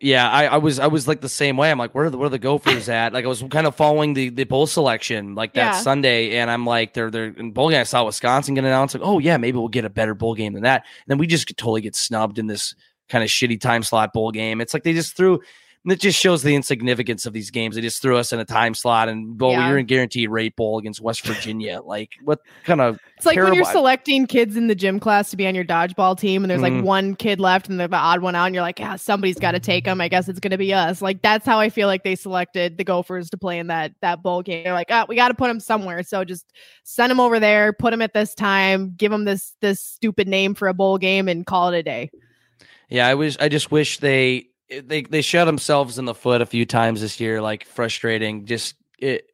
[0.00, 1.70] Yeah, I, I was I was like the same way.
[1.70, 3.12] I'm like, where are the where are the Gophers at?
[3.12, 5.80] Like I was kind of following the the bowl selection like that yeah.
[5.80, 7.80] Sunday, and I'm like, they're they're in bowl game.
[7.80, 8.94] I saw Wisconsin get announced.
[8.94, 10.84] Like, oh yeah, maybe we'll get a better bowl game than that.
[10.84, 12.74] And then we just totally get snubbed in this
[13.08, 14.60] kind of shitty time slot bowl game.
[14.60, 15.40] It's like they just threw
[15.86, 17.76] and it just shows the insignificance of these games.
[17.76, 19.68] They just threw us in a time slot and well, yeah.
[19.68, 21.80] you're in guaranteed rate bowl against West Virginia.
[21.84, 25.36] like what kind of It's like when you're selecting kids in the gym class to
[25.36, 26.78] be on your dodgeball team and there's mm-hmm.
[26.78, 29.38] like one kid left and they're the odd one out and you're like, yeah, somebody's
[29.38, 30.00] got to take them.
[30.00, 31.00] I guess it's going to be us.
[31.00, 34.24] Like that's how I feel like they selected the Gophers to play in that that
[34.24, 34.64] bowl game.
[34.64, 36.02] They're like, oh, we got to put them somewhere.
[36.02, 39.80] So just send them over there, put them at this time, give them this this
[39.80, 42.10] stupid name for a bowl game and call it a day.
[42.88, 46.46] Yeah, I wish I just wish they they they shot themselves in the foot a
[46.46, 48.46] few times this year, like frustrating.
[48.46, 49.30] Just it,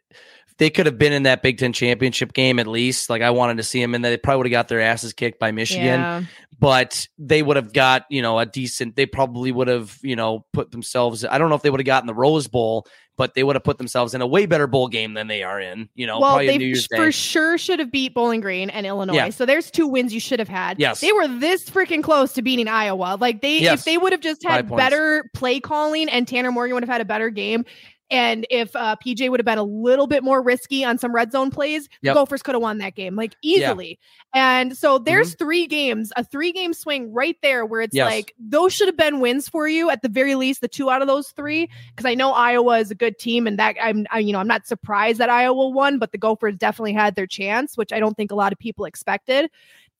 [0.58, 3.10] they could have been in that Big Ten championship game at least.
[3.10, 5.38] Like I wanted to see them, and they probably would have got their asses kicked
[5.38, 6.00] by Michigan.
[6.00, 6.22] Yeah.
[6.62, 8.94] But they would have got you know a decent.
[8.94, 11.24] They probably would have you know put themselves.
[11.24, 13.64] I don't know if they would have gotten the Rose Bowl, but they would have
[13.64, 15.88] put themselves in a way better bowl game than they are in.
[15.94, 19.14] You know, well, they for sure should have beat Bowling Green and Illinois.
[19.14, 19.30] Yeah.
[19.30, 20.78] So there's two wins you should have had.
[20.78, 23.18] Yes, they were this freaking close to beating Iowa.
[23.20, 23.80] Like they, yes.
[23.80, 27.00] if they would have just had better play calling and Tanner Morgan would have had
[27.00, 27.64] a better game,
[28.12, 31.32] and if uh, PJ would have been a little bit more risky on some red
[31.32, 32.14] zone plays, yep.
[32.14, 33.98] Gophers could have won that game like easily.
[34.34, 34.58] Yeah.
[34.58, 35.44] And so there's mm-hmm.
[35.44, 38.10] three games, a three game swing right there where it's yes.
[38.10, 41.00] like those should have been wins for you at the very least, the two out
[41.00, 41.70] of those three.
[41.88, 44.46] Because I know Iowa is a good team, and that I'm, I, you know, I'm
[44.46, 48.14] not surprised that Iowa won, but the Gophers definitely had their chance, which I don't
[48.14, 49.50] think a lot of people expected.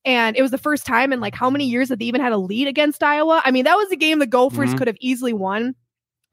[0.05, 2.33] And it was the first time in like how many years that they even had
[2.33, 3.41] a lead against Iowa?
[3.43, 4.77] I mean, that was a game the Gophers mm-hmm.
[4.77, 5.75] could have easily won.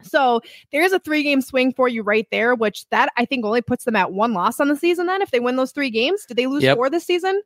[0.02, 0.40] So
[0.72, 3.84] there's a three game swing for you right there, which that I think only puts
[3.84, 5.06] them at one loss on the season.
[5.06, 6.76] Then, if they win those three games, did they lose yep.
[6.76, 7.40] four this season?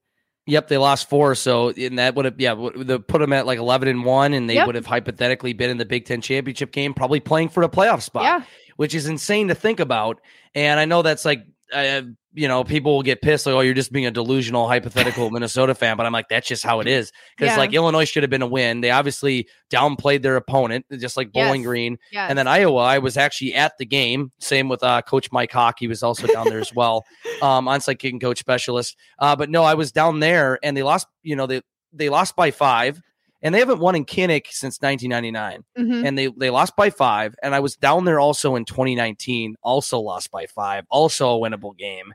[0.47, 1.35] Yep, they lost four.
[1.35, 4.49] So in that would have yeah would put them at like eleven and one, and
[4.49, 4.67] they yep.
[4.67, 8.03] would have hypothetically been in the Big Ten championship game, probably playing for a playoff
[8.03, 8.25] spot.
[8.25, 8.43] Yeah.
[8.77, 10.21] which is insane to think about.
[10.55, 13.75] And I know that's like uh, you know, people will get pissed like, oh, you're
[13.75, 15.97] just being a delusional, hypothetical Minnesota fan.
[15.97, 17.13] But I'm like, that's just how it is.
[17.37, 17.59] Because yeah.
[17.59, 18.81] like Illinois should have been a win.
[18.81, 21.67] They obviously downplayed their opponent, just like Bowling yes.
[21.67, 21.99] Green.
[22.11, 22.29] Yes.
[22.29, 24.33] And then Iowa, I was actually at the game.
[24.41, 25.77] Same with uh, Coach Mike Hawk.
[25.79, 27.05] He was also down there as well,
[27.43, 28.97] um, onside kicking coach specialist.
[29.19, 32.35] Uh, but no, I was down there and they lost, you know, they, they lost
[32.37, 33.01] by five
[33.45, 35.65] and they haven't won in Kinnick since 1999.
[35.79, 36.07] Mm-hmm.
[36.07, 37.37] And they they lost by five.
[37.43, 41.77] And I was down there also in 2019, also lost by five, also a winnable
[41.77, 42.15] game.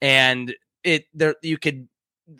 [0.00, 1.86] And it there you could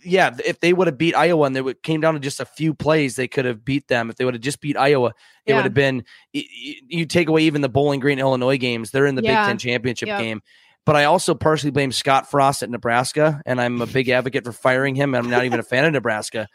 [0.05, 2.72] yeah, if they would have beat Iowa and they came down to just a few
[2.72, 4.09] plays, they could have beat them.
[4.09, 5.14] If they would have just beat Iowa, it
[5.46, 5.57] yeah.
[5.57, 6.05] would have been.
[6.33, 9.42] You take away even the Bowling Green Illinois games; they're in the yeah.
[9.42, 10.20] Big Ten championship yep.
[10.20, 10.42] game.
[10.87, 14.53] But I also partially blame Scott Frost at Nebraska, and I'm a big advocate for
[14.53, 15.14] firing him.
[15.14, 16.48] And I'm not even a fan of Nebraska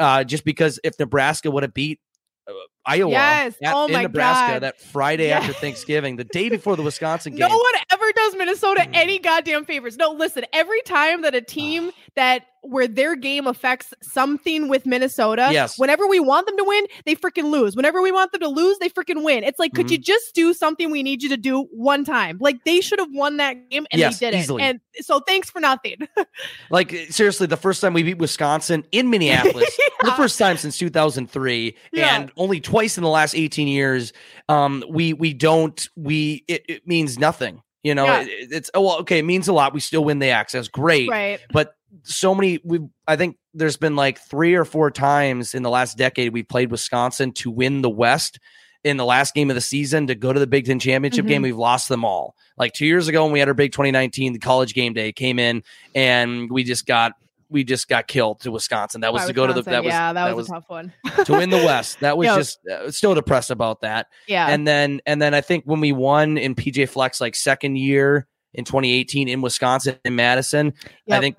[0.00, 2.00] uh, just because if Nebraska would have beat
[2.48, 2.52] uh,
[2.86, 3.54] Iowa yes.
[3.62, 4.62] at, oh in Nebraska God.
[4.62, 5.42] that Friday yes.
[5.42, 7.48] after Thanksgiving, the day before the Wisconsin game.
[7.48, 8.90] No one ever does Minnesota mm.
[8.94, 9.96] any goddamn favors.
[9.96, 15.48] No, listen, every time that a team that where their game affects something with Minnesota.
[15.50, 15.78] Yes.
[15.78, 17.74] Whenever we want them to win, they freaking lose.
[17.74, 19.44] Whenever we want them to lose, they freaking win.
[19.44, 19.82] It's like, mm-hmm.
[19.82, 22.38] could you just do something we need you to do one time?
[22.40, 24.62] Like they should have won that game and yes, they did easily.
[24.62, 24.66] it.
[24.66, 25.96] And so thanks for nothing.
[26.70, 30.10] like seriously, the first time we beat Wisconsin in Minneapolis, yeah.
[30.10, 32.16] the first time since 2003, yeah.
[32.16, 34.12] and only twice in the last 18 years,
[34.48, 37.62] um, we we don't we it, it means nothing.
[37.82, 38.22] You know, yeah.
[38.22, 39.72] it, it's oh well, okay, it means a lot.
[39.72, 41.40] We still win the access, great, right?
[41.52, 45.70] But so many we I think there's been like three or four times in the
[45.70, 48.38] last decade we played Wisconsin to win the West
[48.84, 51.28] in the last game of the season to go to the Big Ten championship mm-hmm.
[51.28, 51.42] game.
[51.42, 52.34] We've lost them all.
[52.56, 55.38] Like two years ago when we had our big 2019, the college game day came
[55.38, 55.62] in
[55.94, 57.12] and we just got
[57.50, 59.00] we just got killed to Wisconsin.
[59.00, 60.52] That was By to go to the that was yeah, that, that was, was a
[60.60, 60.92] tough one.
[61.24, 62.00] to win the West.
[62.00, 62.36] That was Yep.
[62.38, 64.06] just uh, still depressed about that.
[64.26, 64.46] yeah.
[64.48, 68.26] And then and then I think when we won in PJ Fleck like second year
[68.54, 70.74] in 2018 in Wisconsin in Madison,
[71.10, 71.36] I think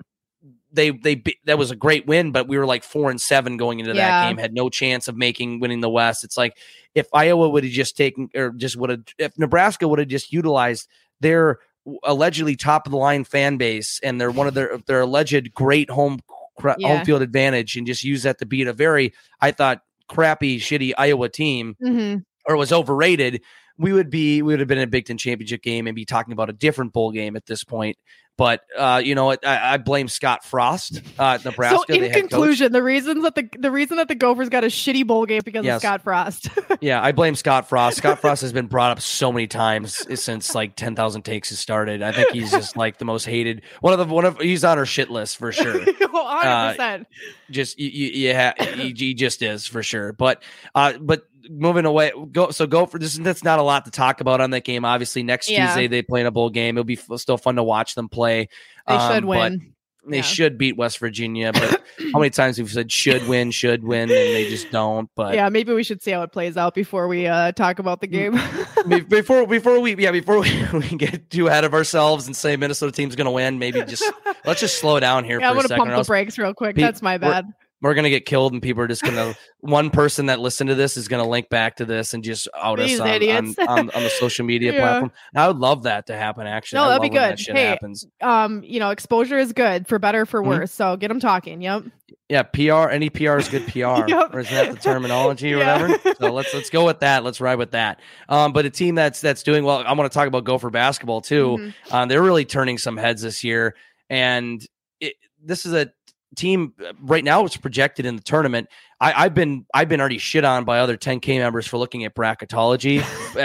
[0.72, 3.80] they they that was a great win, but we were like four and seven going
[3.80, 6.24] into that game, had no chance of making winning the West.
[6.24, 6.56] It's like
[6.94, 10.32] if Iowa would have just taken or just would have if Nebraska would have just
[10.32, 10.88] utilized
[11.20, 11.58] their
[12.04, 15.90] allegedly top of the line fan base and they're one of their their alleged great
[15.90, 16.20] home
[16.58, 16.88] cra- Yeah.
[16.88, 20.92] home field advantage and just use that to beat a very I thought crappy shitty
[20.96, 23.40] Iowa team hmm or was overrated,
[23.78, 26.04] we would be we would have been in a Big Ten championship game and be
[26.04, 27.96] talking about a different bowl game at this point.
[28.38, 31.92] But uh, you know, I, I blame Scott Frost, uh, Nebraska.
[31.92, 34.68] So the in conclusion, the reasons that the the reason that the Gophers got a
[34.68, 35.76] shitty bowl game because Yes.
[35.76, 36.48] of Scott Frost.
[36.80, 37.98] yeah, I blame Scott Frost.
[37.98, 41.58] Scott Frost has been brought up so many times since like ten thousand takes has
[41.58, 42.02] started.
[42.02, 44.78] I think he's just like the most hated one of the one of he's on
[44.78, 45.80] our shit list for sure.
[46.24, 47.06] Hundred percent.
[47.50, 50.12] just you, you, ha- he, he just is for sure.
[50.14, 50.42] But
[50.74, 53.16] uh, but moving away, go so go for this.
[53.18, 54.84] That's not a lot to talk about on that game.
[54.84, 55.66] Obviously, next Yeah.
[55.66, 56.76] Tuesday they play in a bowl game.
[56.76, 58.48] It'll be f- still fun to watch them play.
[58.86, 59.72] They Um, should win.
[60.04, 60.22] They Yeah.
[60.22, 61.52] should beat West Virginia.
[61.52, 61.80] But
[62.12, 65.08] how many times we've said should win, should win, and they just don't.
[65.14, 68.00] But yeah, maybe we should see how it plays out before we uh, talk about
[68.00, 68.32] the game.
[69.08, 72.90] before before we yeah before we, we get too ahead of ourselves and say Minnesota
[72.90, 74.02] team's going to win, maybe just
[74.44, 75.86] let's just slow down here yeah, I'm gonna second.
[75.86, 76.74] pump the brakes real quick.
[76.74, 77.46] Pe- That's my bad.
[77.82, 79.36] We're gonna get killed, and people are just gonna.
[79.60, 82.78] one person that listened to this is gonna link back to this and just out
[82.78, 83.30] These us on,
[83.68, 84.80] on, on, on the social media Yeah.
[84.80, 85.12] platform.
[85.36, 86.46] I would love that to happen.
[86.46, 87.40] Actually, No, that'd be That good.
[87.40, 88.04] shit Hey, happens.
[88.20, 90.46] Um, you know, exposure is good for better for Mhm.
[90.46, 90.72] worse.
[90.72, 91.60] So get them talking.
[91.62, 91.84] Yep.
[92.28, 92.88] Yeah, PR.
[92.90, 94.34] Any PR is good PR, Yep.
[94.34, 95.80] or isn't that the terminology or Yeah.
[95.82, 96.14] whatever?
[96.20, 97.22] So let's let's go with that.
[97.24, 98.00] Let's ride with that.
[98.28, 99.84] Um, but a team that's that's doing well.
[99.86, 101.56] I want to talk about Gopher basketball too.
[101.58, 101.74] Mhm.
[101.92, 103.74] Um, they're really turning some heads this year,
[104.10, 104.64] and
[105.00, 105.14] it,
[105.44, 105.90] this is a
[106.36, 107.44] team uh, right now.
[107.44, 108.68] It's projected in the tournament.
[109.00, 112.14] I, I've been I've been already shit on by other 10K members for looking at
[112.14, 113.02] bracketology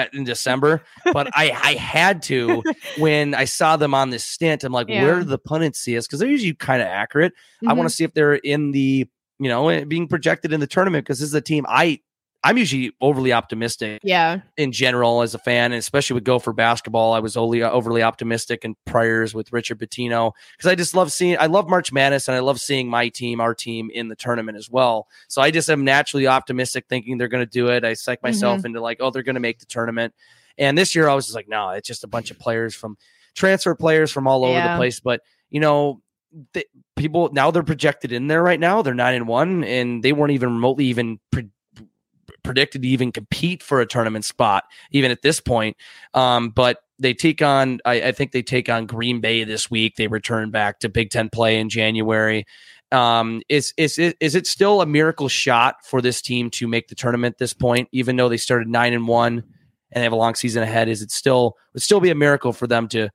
[0.13, 2.63] in December, but I I had to
[2.97, 4.63] when I saw them on this stint.
[4.63, 5.03] I'm like, Yeah.
[5.03, 6.07] where do the pundits see us?
[6.07, 7.33] Because they're usually kind of accurate.
[7.67, 7.77] I Mhm.
[7.77, 9.07] want to see if they're in the
[9.39, 11.99] you know eh, being projected in the tournament because this is a team I.
[12.43, 14.41] I'm usually overly optimistic Yeah.
[14.55, 17.13] in general as a fan, and especially with Gopher basketball.
[17.13, 21.37] I was overly overly optimistic in priors with Richard Pitino because I just love seeing.
[21.39, 24.57] I love March Madness, and I love seeing my team, our team, in the tournament
[24.57, 25.07] as well.
[25.27, 27.83] So I just am naturally optimistic, thinking they're going to do it.
[27.83, 28.67] I psych myself mm-hmm.
[28.67, 30.13] into like, oh, they're going to make the tournament.
[30.57, 32.97] And this year, I was just like, no, it's just a bunch of players from
[33.35, 34.99] transfer players from all over the place.
[34.99, 36.01] But you know,
[36.53, 38.83] the, people now they're projected in there right now.
[38.83, 41.19] They're nine and one, and they weren't even remotely even.
[41.31, 41.49] Pre-
[42.47, 45.75] predicted to even compete for a tournament spot, even at this point.
[46.13, 49.97] Um, but they take on, I, I think they take on Green Bay this week.
[49.97, 52.45] They return back to Big Ten play in January.
[52.93, 56.87] Um, is is it is it still a miracle shot for this team to make
[56.87, 59.43] the tournament at this point, even though they started nine and one
[59.91, 60.87] and they have a long season ahead?
[60.87, 63.09] Is it still would still be a miracle for them to,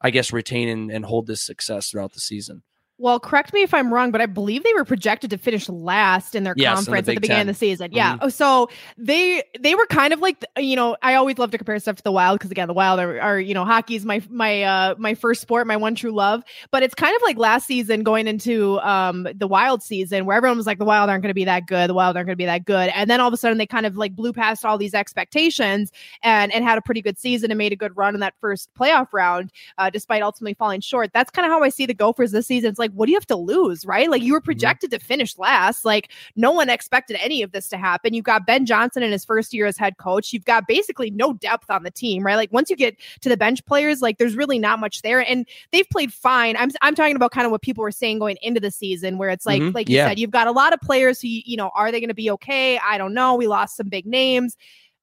[0.00, 2.62] I guess, retain and, and hold this success throughout the season?
[3.00, 6.34] Well, correct me if I'm wrong, but I believe they were projected to finish last
[6.34, 7.48] in their Yes, in the conference at the beginning Ten.
[7.48, 7.92] of the season.
[7.92, 8.18] Yeah.
[8.20, 11.78] Oh, So they they were kind of like you know I always love to compare
[11.78, 14.20] stuff to the Wild because again the Wild are, are you know hockey is my
[14.28, 16.42] my uh my first sport, my one true love.
[16.72, 20.56] But it's kind of like last season going into um the Wild season where everyone
[20.56, 22.36] was like the Wild aren't going to be that good, the Wild aren't going to
[22.36, 24.64] be that good, and then all of a sudden they kind of like blew past
[24.64, 25.92] all these expectations
[26.24, 28.70] and and had a pretty good season and made a good run in that first
[28.74, 31.10] playoff round, uh, despite ultimately falling short.
[31.12, 32.70] That's kind of how I see the Gophers this season.
[32.70, 34.10] It's like what do you have to lose, right?
[34.10, 37.76] Like you were projected to finish last, like no one expected any of this to
[37.76, 38.14] happen.
[38.14, 40.32] You've got Ben Johnson in his first year as head coach.
[40.32, 42.36] You've got basically no depth on the team, right?
[42.36, 45.20] Like once you get to the bench players, like there's really not much there.
[45.20, 46.56] And they've played fine.
[46.56, 49.30] I'm I'm talking about kind of what people were saying going into the season, where
[49.30, 49.74] it's like, Mhm.
[49.74, 50.08] like you Yeah.
[50.08, 52.30] said, you've got a lot of players who, you know, are they going to be
[52.32, 52.78] okay?
[52.78, 53.34] I don't know.
[53.34, 54.56] We lost some big names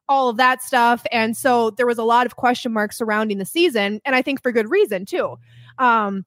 [0.08, 1.04] all of that stuff.
[1.12, 4.02] And so there was a lot of question marks surrounding the season.
[4.06, 5.38] And I think for good reason too.
[5.80, 6.26] Um,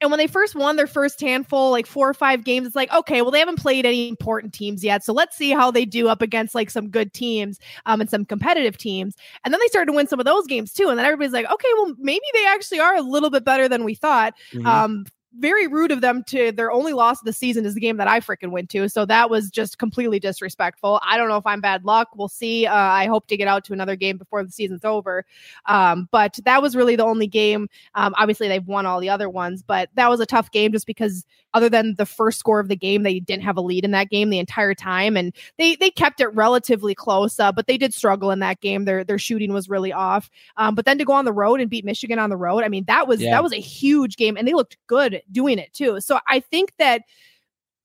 [0.00, 2.92] and when they first won their first handful, like four or five games, it's like,
[2.92, 5.04] okay, well, they haven't played any important teams yet.
[5.04, 8.24] So let's see how they do up against like some good teams um, and some
[8.24, 9.14] competitive teams.
[9.44, 10.88] And then they started to win some of those games too.
[10.88, 13.84] And then everybody's like, okay, well, maybe they actually are a little bit better than
[13.84, 14.34] we thought.
[14.54, 14.66] Mhm.
[14.66, 15.04] Um,
[15.38, 18.08] very rude of them to their only loss of the season is the game that
[18.08, 18.88] I freaking went to.
[18.88, 21.00] So that was just completely disrespectful.
[21.02, 22.08] I don't know if I'm bad luck.
[22.14, 22.66] We'll see.
[22.66, 25.24] Uh, I hope to get out to another game before the season's over.
[25.66, 27.68] Um, but that was really the only game.
[27.94, 30.86] Um, obviously, they've won all the other ones, but that was a tough game just
[30.86, 33.90] because other than the first score of the game, they didn't have a lead in
[33.90, 37.38] that game the entire time, and they they kept it relatively close.
[37.38, 38.84] Uh, but they did struggle in that game.
[38.86, 40.30] Their their shooting was really off.
[40.56, 42.68] Um, but then to go on the road and beat Michigan on the road, I
[42.68, 43.32] mean that was Yeah.
[43.32, 46.00] that was a huge game, and they looked good doing it too.
[46.00, 47.02] So I think that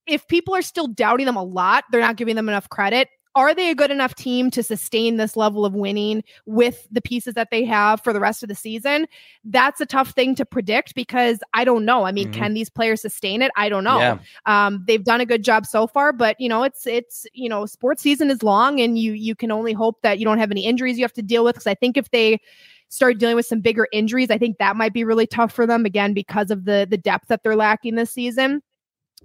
[0.06, 3.54] if people are still doubting them a lot, they're not giving them enough credit are
[3.54, 7.50] they a good enough team to sustain this level of winning with the pieces that
[7.52, 9.08] they have for the rest of the season?
[9.44, 12.04] That's a tough thing to predict because I don't know.
[12.04, 12.42] I mean, mm-hmm.
[12.42, 13.52] can these players sustain it?
[13.56, 14.00] I don't know.
[14.00, 14.18] Yeah.
[14.48, 17.68] Um, they've done a good job so far, but you know, it's it's you know,
[17.68, 20.66] sports season is long, and you you can only hope that you don't have any
[20.66, 21.54] injuries you have to deal with.
[21.54, 22.42] Because I think if they
[22.90, 25.86] start dealing with some bigger injuries, I think that might be really tough for them
[25.86, 28.62] again because of the the depth that they're lacking this season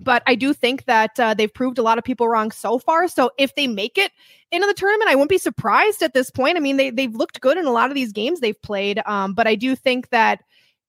[0.00, 3.08] but I do think that uh, they've proved a lot of people wrong so far.
[3.08, 4.10] So if they make it
[4.50, 6.56] into the tournament, I wouldn't be surprised at this point.
[6.56, 9.34] I mean, they they've looked good in a lot of these games they've played, um,
[9.34, 10.42] but I do think that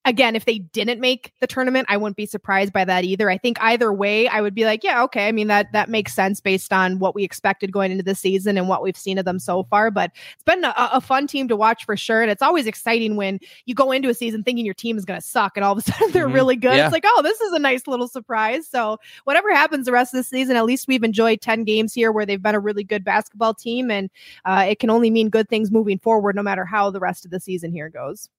[0.06, 3.30] again, if they didn't make the tournament, I wouldn't be surprised by that either.
[3.30, 5.28] I think either way, I would be like, yeah, okay.
[5.28, 8.58] I mean, that that makes sense based on what we expected going into the season
[8.58, 9.92] and what we've seen of them so far.
[9.92, 12.22] But it's been a, a fun team to watch for sure.
[12.22, 15.20] And it's always exciting when you go into a season thinking your team is going
[15.20, 16.36] to suck and all of a sudden they're mm-hmm.
[16.36, 16.76] really good.
[16.76, 16.86] Yeah.
[16.86, 18.68] It's like, oh, this is a nice little surprise.
[18.68, 22.12] So whatever happens the rest of the season, at least we've enjoyed 10 games here
[22.12, 23.90] where they've been a really good basketball team.
[23.90, 24.10] And
[24.46, 27.32] uh, it can only mean good things moving forward, no matter how the rest of
[27.32, 28.30] the season here goes.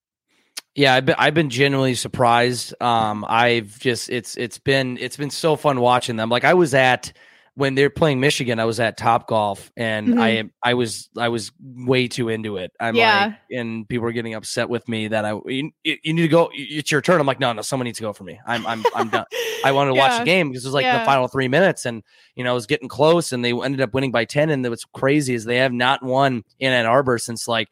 [0.74, 2.74] Yeah, I've been, I've been genuinely surprised.
[2.82, 6.30] Um, I've just it's it's been it's been so fun watching them.
[6.30, 7.12] Like I was at
[7.56, 10.20] when they're playing Michigan, I was at Top Golf, and mm-hmm.
[10.20, 12.72] I I was I was way too into it.
[12.80, 13.26] I'm yeah.
[13.26, 16.50] like, and people were getting upset with me that I you, you, need to go.
[16.52, 17.20] It's your turn.
[17.20, 18.40] I'm like, no, no, someone needs to go for me.
[18.44, 19.26] I'm I'm I'm done.
[19.64, 20.08] I wanted to yeah.
[20.08, 20.98] watch the game because it was like yeah.
[20.98, 22.02] the final three minutes, and
[22.34, 24.50] you know it was getting close, and they ended up winning by ten.
[24.50, 27.68] And what's crazy is they have not won in Ann Arbor since like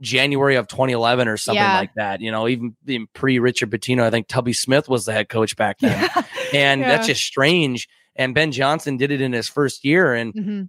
[0.00, 1.78] January of 2011 or something yeah.
[1.78, 2.20] like that.
[2.20, 2.74] You know, even
[3.14, 6.22] pre Richard Pitino, I think Tubby Smith was the head coach back then, yeah.
[6.54, 6.88] and yeah.
[6.88, 7.88] that's just strange.
[8.16, 10.62] And Ben Johnson did it in his first year, and mm-hmm.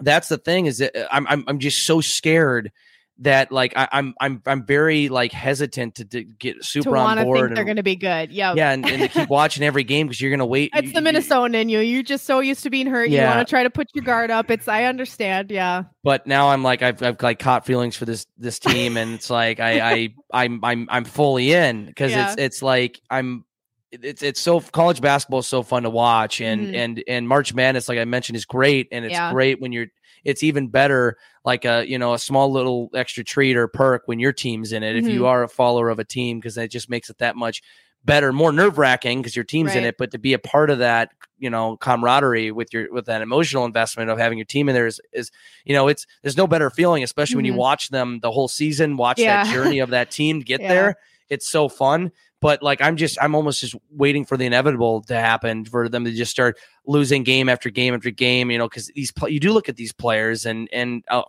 [0.00, 2.72] that's the thing is that uh, I'm, I'm I'm just so scared
[3.20, 6.96] that like I, am I'm, I'm I'm very like hesitant to, to get super to
[6.96, 7.40] on board.
[7.40, 10.06] Think they're going to be good, yeah, yeah, and, and to keep watching every game
[10.06, 10.70] because you're going to wait.
[10.74, 11.80] It's the Minnesotan in you.
[11.80, 13.10] You're just so used to being hurt.
[13.10, 13.22] Yeah.
[13.22, 14.50] You want to try to put your guard up.
[14.50, 15.84] It's I understand, yeah.
[16.02, 19.30] But now I'm like I've I've like caught feelings for this this team, and it's
[19.30, 22.32] like I I I'm I'm I'm fully in because yeah.
[22.32, 23.44] it's it's like I'm
[23.92, 26.74] it's it's so college basketball is so fun to watch and mm-hmm.
[26.74, 29.32] and and March Madness like I mentioned is great and it's yeah.
[29.32, 29.88] great when you're
[30.24, 34.18] it's even better like a you know a small little extra treat or perk when
[34.18, 35.06] your team's in it mm-hmm.
[35.06, 35.28] if you mm-hmm.
[35.28, 37.62] are a follower of a team because that just makes it that much
[38.04, 39.78] better more nerve-wracking because your team's right.
[39.78, 43.06] in it but to be a part of that you know camaraderie with your with
[43.06, 45.30] that emotional investment of having your team in there is is
[45.64, 47.38] you know it's there's no better feeling especially mm-hmm.
[47.38, 47.58] when you mm-hmm.
[47.58, 49.44] watch them the whole season watch yeah.
[49.44, 50.68] that journey of that team get yeah.
[50.68, 50.96] there
[51.28, 55.14] it's so fun but like I'm just I'm almost just waiting for the inevitable to
[55.14, 58.50] happen for them to just start losing game after game after game.
[58.50, 61.22] You know, because these you do look at these players and and uh,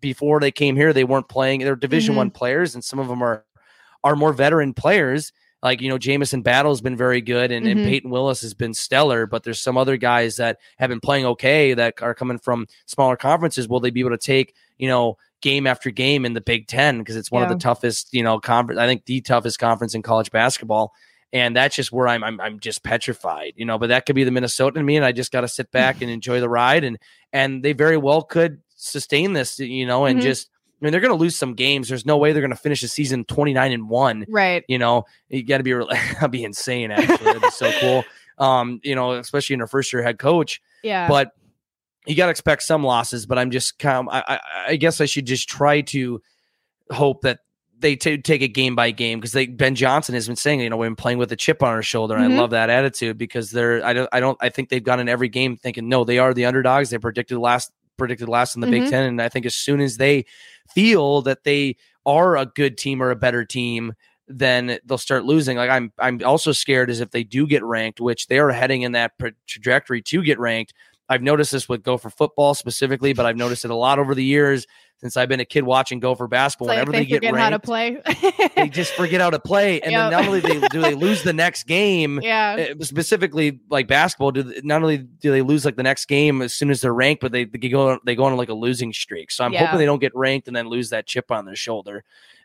[0.00, 1.60] before they came here they weren't playing.
[1.60, 2.18] They're Division mm-hmm.
[2.18, 3.44] One players, and some of them are
[4.02, 5.32] are more veteran players.
[5.62, 7.78] Like you know, Jamison Battle has been very good, and, mm-hmm.
[7.78, 9.26] and Payton Willis has been stellar.
[9.26, 13.16] But there's some other guys that have been playing okay that are coming from smaller
[13.16, 13.68] conferences.
[13.68, 16.98] Will they be able to take you know game after game in the Big Ten
[16.98, 17.50] because it's one yeah.
[17.50, 18.80] of the toughest, you know, conference.
[18.80, 20.94] I think the toughest conference in college basketball.
[21.34, 23.76] And that's just where I'm, I'm, I'm just petrified, you know.
[23.76, 26.00] But that could be the Minnesota in me, and I just got to sit back
[26.00, 26.84] and enjoy the ride.
[26.84, 26.96] And
[27.32, 30.28] and they very well could sustain this, you know, and mm-hmm.
[30.28, 30.48] just
[30.80, 31.88] I mean, they're going to lose some games.
[31.88, 34.24] There's no way they're going to finish the season 29 and one.
[34.28, 34.64] Right.
[34.68, 35.72] You know, you got to be,
[36.14, 36.90] that'd be insane.
[36.92, 38.04] Actually, that'd be so cool.
[38.36, 40.60] Um, you know, especially in a first year head coach.
[40.82, 41.06] Yeah.
[41.06, 41.30] But
[42.06, 45.06] you got to expect some losses, but I'm just kind of, I, I, guess I
[45.06, 46.20] should just try to
[46.90, 47.40] hope that
[47.78, 50.70] they t- take it game by game because they Ben Johnson has been saying, you
[50.70, 52.38] know, we've been playing with a chip on our shoulder, and mm-hmm.
[52.38, 55.08] I love that attitude because they're I don't I don't I think they've gone in
[55.08, 56.90] every game thinking no, they are the underdogs.
[56.90, 58.84] They predicted last predicted last in the mm-hmm.
[58.84, 60.24] Big Ten, and I think as soon as they
[60.72, 63.94] feel that they are a good team or a better team,
[64.28, 65.56] then they'll start losing.
[65.56, 68.82] Like I'm I'm also scared as if they do get ranked, which they are heading
[68.82, 69.12] in that
[69.46, 70.74] trajectory to get ranked
[71.08, 74.24] I've noticed this with Gopher football specifically, but I've noticed it a lot over the
[74.24, 74.66] years
[74.98, 76.68] since I've been a kid watching Gopher basketball.
[76.68, 78.00] Like whenever they, they get ranked, how to play,
[78.56, 80.10] they just forget how to play, and yep.
[80.10, 84.30] then not only they, do they lose the next game, yeah, eh, specifically like basketball,
[84.30, 86.94] do they, not only do they lose like the next game as soon as they're
[86.94, 89.30] ranked, but they, they go they go on like a losing streak.
[89.30, 89.66] So I'm yeah.
[89.66, 92.02] hoping they don't get ranked and then lose that chip on their shoulder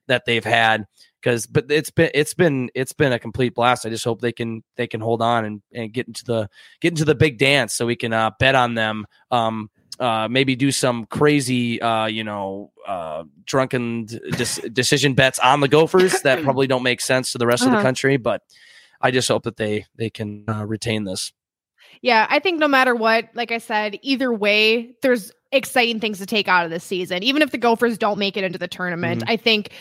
[0.08, 0.86] that they've had
[1.22, 3.86] because but it's been it's been it's been a complete blast.
[3.86, 6.50] I just hope they can they can hold on and, and get into the
[6.82, 9.06] get into the big dance so we can uh, bet on them.
[9.32, 9.70] Um,
[10.00, 14.08] uh, maybe do some crazy, uh, you know, uh, drunken
[14.72, 17.70] decision bets on the Gophers that probably don't make sense to the rest uh-huh.
[17.70, 17.88] of the uh-huh.
[17.88, 18.18] country.
[18.18, 18.42] But
[19.02, 21.34] I just hope that they they can uh, retain this.
[22.02, 26.26] Yeah, I think no matter what, like I said, either way, there's exciting things to
[26.26, 27.24] take out of this season.
[27.24, 29.32] Even if the Gophers don't make it into the tournament, mm-hmm.
[29.32, 29.72] I think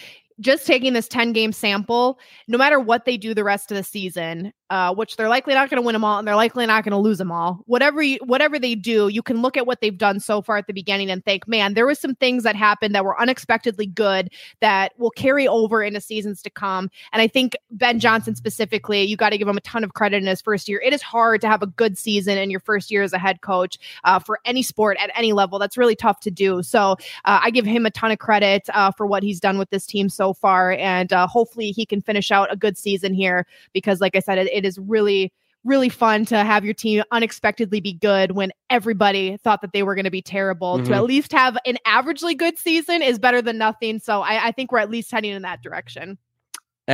[0.40, 3.84] just taking this 10 game sample, no matter what they do the rest of the
[3.84, 6.84] season, uh, which they're likely not going to win them all, and they're likely not
[6.84, 7.62] going to lose them all.
[7.66, 10.66] Whatever you, whatever they do, you can look at what they've done so far at
[10.66, 14.30] the beginning and think, man, there was some things that happened that were unexpectedly good
[14.60, 16.90] that will carry over into seasons to come.
[17.12, 20.18] And I think Ben Johnson specifically, you got to give him a ton of credit
[20.18, 20.80] in his first year.
[20.80, 23.40] It is hard to have a good season in your first year as a head
[23.40, 25.58] coach uh, for any sport at any level.
[25.58, 26.62] That's really tough to do.
[26.62, 26.92] So
[27.24, 29.86] uh, I give him a ton of credit uh, for what he's done with this
[29.86, 34.00] team so far, and uh, hopefully he can finish out a good season here because,
[34.00, 35.32] like I said, it, it is really
[35.64, 39.94] really fun to have your team unexpectedly be good when everybody thought that they were
[39.94, 40.76] going to be terrible.
[40.76, 40.86] Mm-hmm.
[40.86, 43.98] To at least have an averagely good season is better than nothing.
[43.98, 46.16] So I, I think we're at least heading in that direction.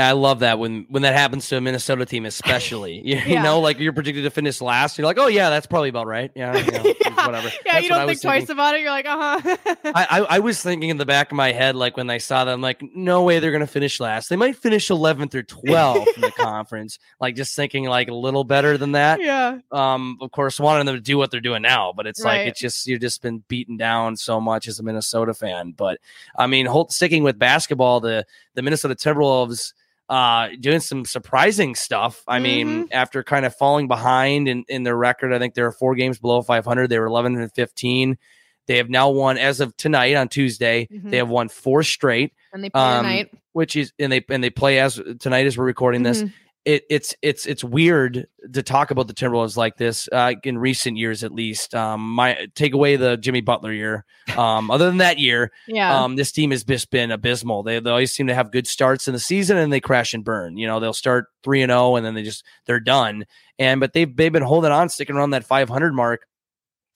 [0.03, 2.95] I love that when when that happens to a Minnesota team, especially.
[3.05, 3.27] You, yeah.
[3.27, 4.97] you know, like you're predicted to finish last.
[4.97, 6.31] You're like, oh yeah, that's probably about right.
[6.35, 7.27] Yeah, you know, yeah.
[7.27, 7.49] whatever.
[7.67, 8.55] Yeah, that's you don't think twice thinking.
[8.55, 8.81] about it.
[8.81, 9.57] You're like, uh huh.
[9.85, 12.45] I, I, I was thinking in the back of my head, like when I saw
[12.45, 14.31] them, like, no way they're gonna finish last.
[14.31, 16.99] They might finish 11th or 12th in the conference.
[17.21, 19.21] Like just thinking like a little better than that.
[19.21, 19.59] Yeah.
[19.71, 20.17] Um.
[20.21, 22.39] Of course, wanting them to do what they're doing now, but it's right.
[22.39, 25.73] like it's just you've just been beaten down so much as a Minnesota fan.
[25.77, 25.99] But
[26.39, 28.25] I mean, hold, sticking with basketball, the
[28.55, 29.73] the Minnesota Timberwolves
[30.09, 32.23] uh, doing some surprising stuff.
[32.27, 32.43] I mm-hmm.
[32.43, 35.95] mean, after kind of falling behind in, in their record, I think there are four
[35.95, 36.89] games below 500.
[36.89, 38.19] They were 11 and 15.
[38.67, 40.89] They have now won as of tonight on Tuesday.
[40.91, 41.11] Mm-hmm.
[41.11, 44.43] They have won four straight, and they play um, tonight, which is and they and
[44.43, 46.25] they play as tonight as we're recording this.
[46.65, 50.97] It, it's it's it's weird to talk about the Timberwolves like this uh, in recent
[50.97, 51.75] years, at least.
[51.75, 54.07] Um, my take away the Jimmy Butler year.
[54.35, 57.65] Um, other than that year, yeah, um, this team has just been abysmal.
[57.65, 60.25] They, they always seem to have good starts in the season and they crash and
[60.25, 60.57] burn.
[60.57, 63.27] You know, they'll start three and zero oh and then they just they're done.
[63.59, 66.27] And but they've they've been holding on, sticking around that five hundred mark.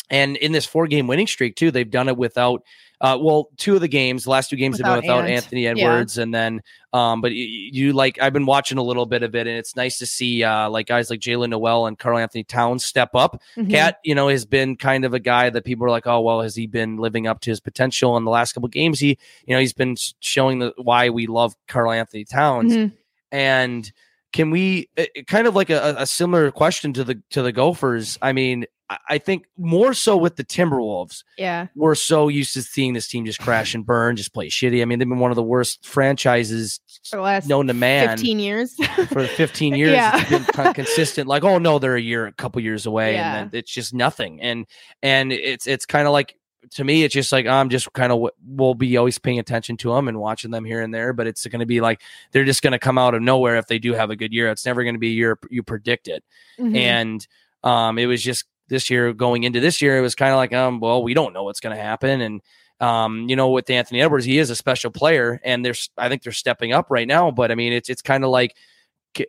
[0.08, 2.62] And in this four game winning streak too, they've done it without
[3.00, 5.44] uh, well, two of the games, the last two games without have been without Ant.
[5.44, 6.24] Anthony Edwards, yeah.
[6.24, 9.46] and then, um, but you, you, like I've been watching a little bit of it,
[9.46, 13.10] and it's nice to see uh, like guys like Jaylen Nowell and Karl-Anthony Towns step
[13.14, 13.40] up.
[13.56, 16.20] mm Cat, you know, has been kind of a guy that people are like, oh
[16.20, 18.98] well, has he been living up to his potential in the last couple games?
[18.98, 22.94] He, you know, he's been showing the why we love Karl-Anthony Towns, mm-hmm.
[23.30, 23.92] and
[24.38, 28.16] can we uh, kind of like a, a similar question to the to the Gophers?
[28.22, 28.66] I mean,
[29.08, 31.24] I think more so with the Timberwolves.
[31.36, 31.66] Yeah.
[31.74, 34.80] We're so used to seeing this team just crash and burn, just play shitty.
[34.80, 36.78] I mean, they've been one of the worst franchises
[37.12, 38.10] known to man.
[38.10, 38.74] 15 years.
[39.08, 39.90] for 15 years.
[39.90, 40.20] Yeah.
[40.20, 41.26] It's been kind of consistent.
[41.26, 43.14] Like, oh no, they're a year, a couple years away.
[43.14, 43.38] Yeah.
[43.38, 44.40] And then it's just nothing.
[44.40, 44.66] And
[45.02, 46.36] and it's it's kind of like
[46.72, 49.94] to me, it's just like I'm just kind of we'll be always paying attention to
[49.94, 52.02] them and watching them here and there, but it's going to be like
[52.32, 54.48] they're just going to come out of nowhere if they do have a good year.
[54.50, 56.24] It's never going to be a year you predict it,
[56.58, 56.76] mm-hmm.
[56.76, 57.26] and
[57.64, 60.52] um, it was just this year going into this year, it was kind of like,
[60.52, 62.20] um, well, we don't know what's going to happen.
[62.20, 62.40] And,
[62.80, 66.22] um, you know, with Anthony Edwards, he is a special player and there's, I think
[66.22, 68.56] they're stepping up right now, but I mean, it's, it's kind of like,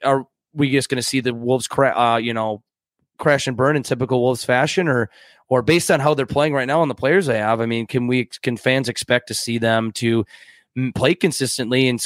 [0.04, 2.62] are we just going to see the Wolves, cra- uh, you know,
[3.20, 5.10] crash and burn in typical Wolves fashion or,
[5.48, 7.86] or based on how they're playing right now and the players they have, I mean,
[7.88, 10.26] can we, can fans expect to see them to
[10.96, 12.04] play consistently and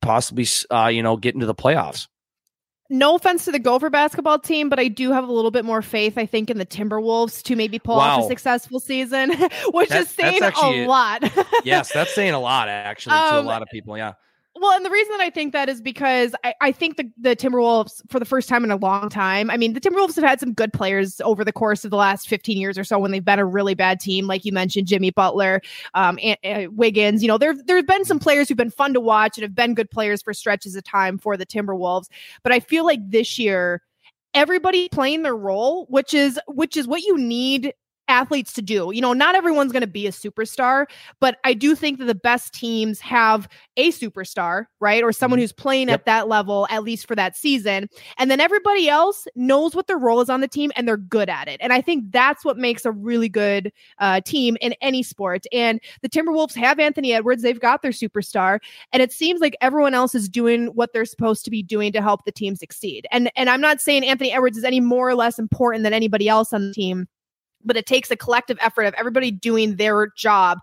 [0.00, 2.08] possibly, uh, you know, get into the playoffs?
[2.90, 5.82] no offense to the Gopher basketball team, but I do have a little bit more
[5.82, 8.18] faith, I think, in the Timberwolves to maybe pull wow.
[8.18, 9.32] off a successful season,
[9.72, 11.22] which is saying a lot.
[11.64, 13.96] yes, that's saying a lot, actually, um, to a um, lot of people.
[13.96, 14.12] Yeah.
[14.56, 17.34] Well, and the reason that I think that is because I, I think the, the
[17.34, 20.38] Timberwolves, for the first time in a long time, I mean, the Timberwolves have had
[20.38, 23.24] some good players over the course of the last 15 years or so when they've
[23.24, 25.60] been a really bad team, like you mentioned, Jimmy Butler,
[25.94, 27.20] um, and, uh, Wiggins.
[27.20, 29.56] You know, there there have been some players who've been fun to watch and have
[29.56, 32.06] been good players for stretches of time for the Timberwolves.
[32.44, 33.82] But I feel like this year,
[34.34, 37.74] everybody playing their role, which is which is what you need
[38.08, 38.90] athletes to do.
[38.92, 40.86] You know, not everyone's going to be a superstar,
[41.20, 45.02] but I do think that the best teams have a superstar, right?
[45.02, 45.44] Or someone mm-hmm.
[45.44, 46.00] who's playing yep.
[46.00, 47.88] at that level, at least for that season.
[48.18, 51.28] And then everybody else knows what their role is on the team and they're good
[51.28, 51.60] at it.
[51.60, 55.44] And I think that's what makes a really good uh, team in any sport.
[55.52, 58.60] And the Timberwolves have Anthony Edwards, they've got their superstar.
[58.92, 62.02] And it seems like everyone else is doing what they're supposed to be doing to
[62.02, 63.06] help the team succeed.
[63.10, 66.28] And, and I'm not saying Anthony Edwards is any more or less important than anybody
[66.28, 67.08] else on the team
[67.64, 70.58] but it takes a collective effort of everybody doing their job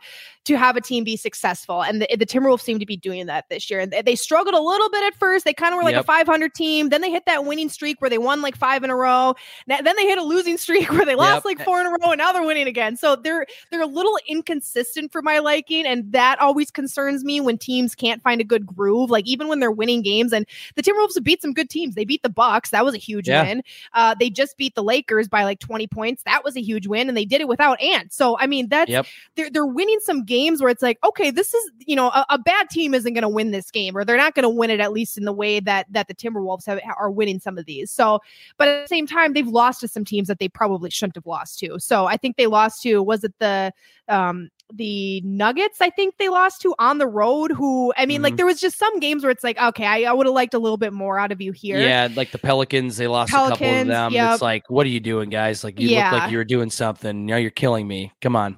[0.45, 1.83] to have a team be successful.
[1.83, 3.79] And the, the Timberwolves seem to be doing that this year.
[3.79, 5.45] And they, they struggled a little bit at first.
[5.45, 6.03] They kind of were like yep.
[6.03, 6.89] a 500 team.
[6.89, 9.35] Then they hit that winning streak where they won like five in a row.
[9.67, 11.45] Now, then they hit a losing streak where they lost yep.
[11.45, 12.97] like four in a row, and now they're winning again.
[12.97, 17.57] So they're they're a little inconsistent for my liking, and that always concerns me when
[17.57, 19.11] teams can't find a good groove.
[19.11, 21.93] Like even when they're winning games, and the Timberwolves have beat some good teams.
[21.93, 22.71] They beat the Bucks.
[22.71, 23.43] That was a huge yeah.
[23.43, 23.63] win.
[23.93, 26.23] Uh, they just beat the Lakers by like 20 points.
[26.23, 28.13] That was a huge win, and they did it without Ant.
[28.13, 29.05] So I mean, that's yep.
[29.35, 32.37] they're they're winning some games where it's like, okay, this is you know a, a
[32.37, 34.79] bad team isn't going to win this game, or they're not going to win it
[34.79, 37.89] at least in the way that that the Timberwolves have, are winning some of these.
[37.89, 38.19] So,
[38.57, 41.25] but at the same time, they've lost to some teams that they probably shouldn't have
[41.25, 41.79] lost to.
[41.79, 43.73] So I think they lost to was it the
[44.07, 47.51] um the Nuggets, I think they lost to on the road.
[47.51, 48.23] Who I mean, mm-hmm.
[48.23, 50.53] like there was just some games where it's like, okay, I, I would have liked
[50.53, 51.79] a little bit more out of you here.
[51.79, 54.13] Yeah, like the Pelicans, they lost Pelicans, a couple of them.
[54.13, 54.33] Yep.
[54.33, 55.63] It's like, what are you doing, guys?
[55.63, 56.11] Like you yeah.
[56.11, 57.25] look like you were doing something.
[57.25, 58.11] Now you're killing me.
[58.21, 58.57] Come on.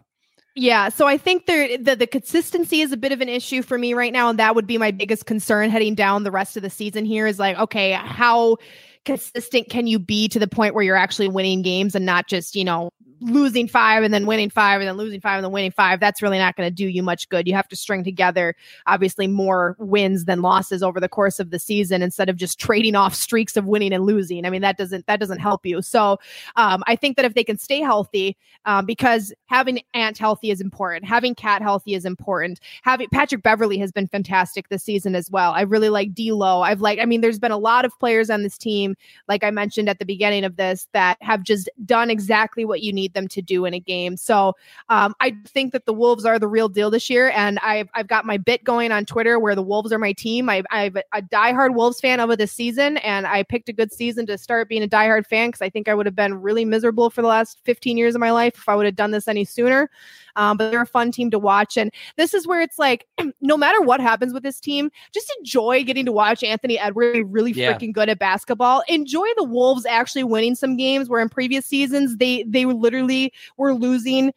[0.56, 3.78] Yeah, so I think there the, the consistency is a bit of an issue for
[3.78, 6.62] me right now, and that would be my biggest concern heading down the rest of
[6.62, 7.06] the season.
[7.06, 8.58] Here is like, okay, how
[9.04, 12.56] consistent can you be to the point where you're actually winning games and not just
[12.56, 12.90] you know
[13.24, 16.22] losing five and then winning five and then losing five and then winning five, that's
[16.22, 17.48] really not going to do you much good.
[17.48, 18.56] You have to string together
[18.86, 22.96] obviously more wins than losses over the course of the season instead of just trading
[22.96, 24.46] off streaks of winning and losing.
[24.46, 25.82] I mean, that doesn't that doesn't help you.
[25.82, 26.20] So
[26.56, 30.62] um, I think that if they can stay healthy, um, because having Ant healthy is
[30.62, 32.60] important, having Cat healthy is important.
[32.84, 35.52] Having Patrick Beverley has been fantastic this season as well.
[35.52, 36.62] I really like D'Lo.
[36.62, 38.96] I've like, I mean, there's been a lot of players on this team,
[39.28, 42.94] like I mentioned at the beginning of this, that have just done exactly what you
[42.94, 44.18] need them to do in a game.
[44.18, 44.54] So
[44.90, 48.08] um, I think that the Wolves are the real deal this year, and I've I've
[48.08, 50.50] got my bit going on Twitter where the Wolves are my team.
[50.50, 54.26] I, I've a diehard Wolves fan over this season, and I picked a good season
[54.28, 57.10] to start being a diehard fan because I think I would have been really miserable
[57.10, 59.46] for the last 15 years of my life if I would have done this any
[59.46, 59.90] sooner.
[60.36, 61.78] Um, but they're a fun team to watch.
[61.78, 63.08] And this is where it's like,
[63.42, 67.52] no matter what happens with this team, just enjoy getting to watch Anthony Edwards really
[67.52, 67.74] yeah.
[67.74, 68.84] freaking good at basketball.
[68.88, 73.74] Enjoy the Wolves actually winning some games where in previous seasons they they literally were
[73.74, 74.34] losing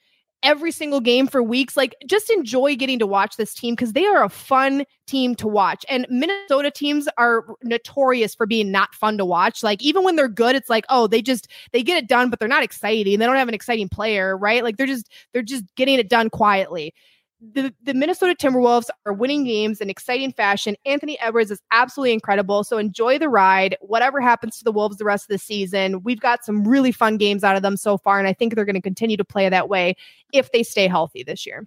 [0.46, 1.76] every single game for weeks.
[1.76, 5.48] Like, just enjoy getting to watch this team because they are a fun team to
[5.48, 5.84] watch.
[5.88, 9.64] And Minnesota teams are notorious for being not fun to watch.
[9.64, 12.38] Like, even when they're good, it's like, oh, they just they get it done, but
[12.38, 13.18] they're not exciting.
[13.18, 14.62] They don't have an exciting player, right?
[14.62, 16.94] Like, they're just they're just getting it done quietly
[17.40, 20.74] the, the Minnesota Timberwolves are winning games in exciting fashion.
[20.86, 22.64] Anthony Edwards is absolutely incredible.
[22.64, 23.76] So enjoy the ride.
[23.80, 27.18] Whatever happens to the Wolves the rest of the season, we've got some really fun
[27.18, 28.18] games out of them so far.
[28.18, 29.96] And I think they're going to continue to play that way
[30.32, 31.66] if they stay healthy this year.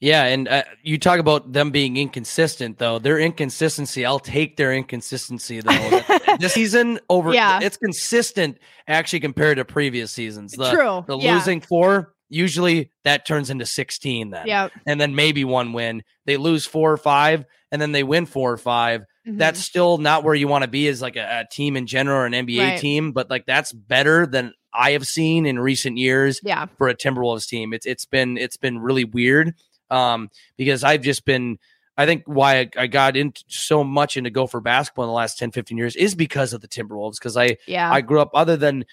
[0.00, 2.98] Yeah, and uh, you talk about them being inconsistent, though.
[2.98, 6.00] Their inconsistency, I'll take their inconsistency though.
[6.38, 7.60] this season over, yeah.
[7.62, 10.52] it's consistent actually compared to previous seasons.
[10.52, 11.04] The, True.
[11.06, 11.34] The yeah.
[11.34, 14.46] losing four, usually that turns into 16 then.
[14.46, 14.68] Yeah.
[14.86, 16.02] And then maybe one win.
[16.24, 19.36] They lose four or five and then they win four or 5 mm-hmm.
[19.36, 22.18] That's still not where you want to be as like a, a, team in general
[22.18, 22.80] or an NBA right.
[22.80, 26.66] team, but like that's better than I have seen in recent years yeah.
[26.78, 27.72] for a Timberwolves team.
[27.72, 29.54] It's it's been it's been really weird.
[29.90, 31.58] Um, because I've just been
[32.00, 35.38] I think why I, I got into so much into Gopher basketball in the last
[35.38, 37.16] 10, 15 years is because of the Timberwolves.
[37.18, 37.92] Because I, yeah.
[37.92, 38.86] I grew up other than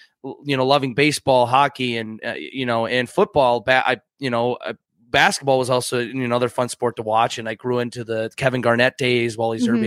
[0.44, 3.60] you know loving baseball, hockey, and uh, you know and football.
[3.60, 4.74] Ba- I you know uh,
[5.08, 8.98] basketball was also another fun sport to watch, and I grew into the Kevin Garnett
[8.98, 9.82] days, Wally mm-hmm.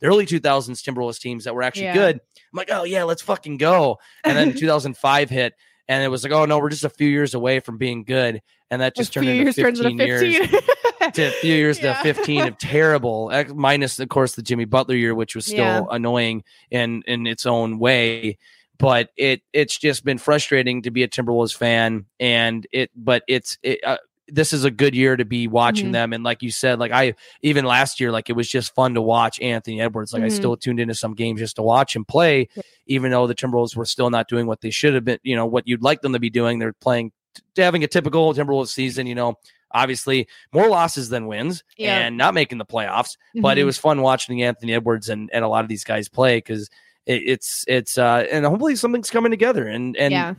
[0.00, 0.40] The early 2000s
[0.82, 1.94] Timberwolves teams that were actually yeah.
[1.94, 2.16] good.
[2.16, 3.98] I'm like, oh yeah, let's fucking go.
[4.24, 5.52] And then 2005 hit,
[5.88, 8.40] and it was like, oh no, we're just a few years away from being good,
[8.70, 10.48] and that just turned into 15 years.
[11.14, 11.94] To a few years yeah.
[11.94, 15.84] to 15 of terrible, minus of course the Jimmy Butler year, which was still yeah.
[15.90, 18.38] annoying in in its own way.
[18.78, 23.58] But it it's just been frustrating to be a Timberwolves fan, and it but it's
[23.62, 23.98] it, uh,
[24.28, 25.92] this is a good year to be watching mm-hmm.
[25.92, 26.12] them.
[26.12, 29.02] And like you said, like I even last year, like it was just fun to
[29.02, 30.12] watch Anthony Edwards.
[30.12, 30.32] Like mm-hmm.
[30.32, 32.48] I still tuned into some games just to watch him play,
[32.86, 35.18] even though the Timberwolves were still not doing what they should have been.
[35.22, 36.58] You know what you'd like them to be doing.
[36.58, 37.12] They're playing,
[37.56, 39.06] having a typical Timberwolves season.
[39.06, 39.38] You know,
[39.74, 41.98] obviously more losses than wins yeah.
[41.98, 43.16] and not making the playoffs.
[43.16, 43.42] Mm-hmm.
[43.42, 43.66] But it mm-hmm.
[43.66, 46.68] was fun watching Anthony Edwards and, and a lot of these guys play because
[47.06, 50.34] it, it's it's uh and hopefully something's coming together and and yeah.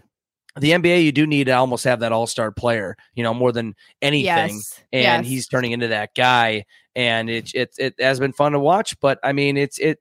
[0.57, 3.51] the NBA you do need to almost have that all star player, you know, more
[3.51, 4.25] than anything.
[4.25, 4.83] Yes.
[4.91, 5.25] And yes.
[5.25, 6.65] he's turning into that guy
[6.95, 8.99] and it it it has been fun to watch.
[8.99, 9.99] But I mean, it's it.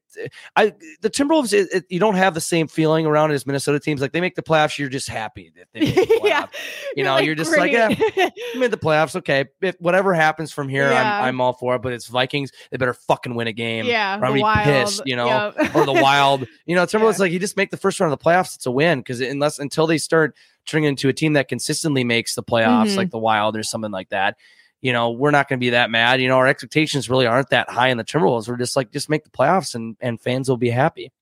[0.57, 1.53] I the Timberwolves.
[1.53, 4.01] It, it, you don't have the same feeling around as Minnesota teams.
[4.01, 6.47] Like they make the playoffs, you're just happy that they the yeah,
[6.95, 7.72] you know, you're, like, you're just great.
[7.72, 9.16] like, yeah, made the playoffs.
[9.16, 11.20] Okay, if whatever happens from here, yeah.
[11.20, 11.82] I'm I'm all for it.
[11.82, 12.53] But it's Vikings.
[12.70, 13.86] They better fucking win a game.
[13.86, 15.03] Yeah, or I'm gonna be pissed.
[15.07, 16.47] You know, or the Wild.
[16.66, 18.55] You know, Timberwolves like you just make the first round of the playoffs.
[18.55, 20.36] It's a win because unless until they start
[20.66, 22.97] turning into a team that consistently makes the playoffs, mm-hmm.
[22.97, 24.36] like the Wild or something like that
[24.83, 26.20] you know, we're not going to be that mad.
[26.20, 28.49] You know, our expectations really aren't that high in the Timberwolves.
[28.49, 31.12] We're just like, just make the playoffs and, and fans will be happy.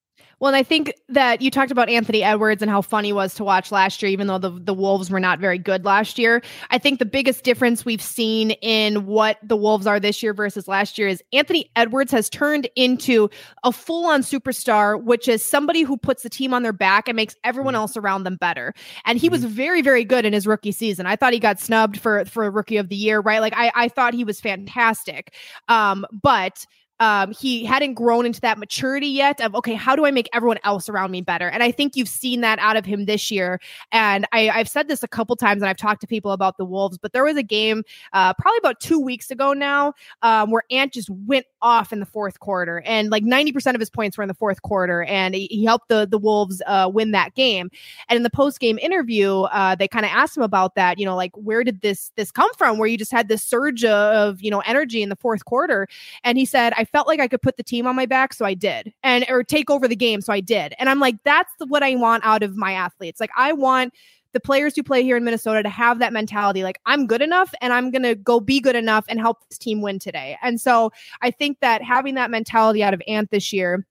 [0.41, 3.34] Well, and I think that you talked about Anthony Edwards and how fun he was
[3.34, 6.43] to watch last year, even though the, the Wolves were not very good last year.
[6.70, 10.66] I think the biggest difference we've seen in what the Wolves are this year versus
[10.66, 13.28] last year is Anthony Edwards has turned into
[13.64, 17.16] a full on superstar, which is somebody who puts the team on their back and
[17.16, 17.82] makes everyone mm-hmm.
[17.82, 18.72] else around them better.
[19.05, 19.51] And he was mm-hmm.
[19.51, 21.05] very, very good in his rookie season.
[21.05, 23.41] I thought he got snubbed for for a rookie of the year, right?
[23.41, 25.34] Like I, I thought he was fantastic.
[25.68, 26.64] Um, but
[27.01, 30.59] um, he hadn't grown into that maturity yet of okay how do i make everyone
[30.64, 31.48] else around me better?
[31.48, 33.61] And i think you've seen that out of him this year.
[33.90, 36.64] And I, have said this a couple times and i've talked to people about the
[36.64, 37.82] wolves but there was a game
[38.12, 42.07] uh, probably about two weeks ago now um, where ant just went off in the
[42.07, 45.46] fourth quarter and like 90% of his points were in the fourth quarter and he,
[45.46, 47.70] he helped the the wolves uh, win that game.
[48.09, 51.16] And in the post-game interview uh, they kind of asked him about that you know
[51.16, 52.78] like where did this this come from?
[52.78, 55.86] Where you just had this surge of you know energy in the fourth quarter.
[56.24, 58.45] And he said i felt like I could put the team on my back, so
[58.45, 60.74] I did, and or take over the game, so I did.
[60.78, 63.20] And I'm like, that's what I want out of my athletes.
[63.20, 63.95] Like, I want
[64.32, 67.53] the players who play here in Minnesota to have that mentality like I'm good enough
[67.61, 70.38] and I'm going to go be good enough and help this team win today.
[70.41, 73.84] And so I think that having that mentality out of Ant this year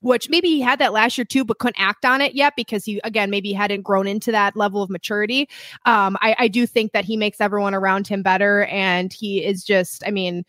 [0.00, 2.84] which maybe he had that last year too, but couldn't act on it yet because
[2.84, 5.48] he, again, maybe hadn't grown into that level of maturity.
[5.84, 8.64] Um, I, I do think that he makes everyone around him better.
[8.64, 10.44] And he is just, I mean,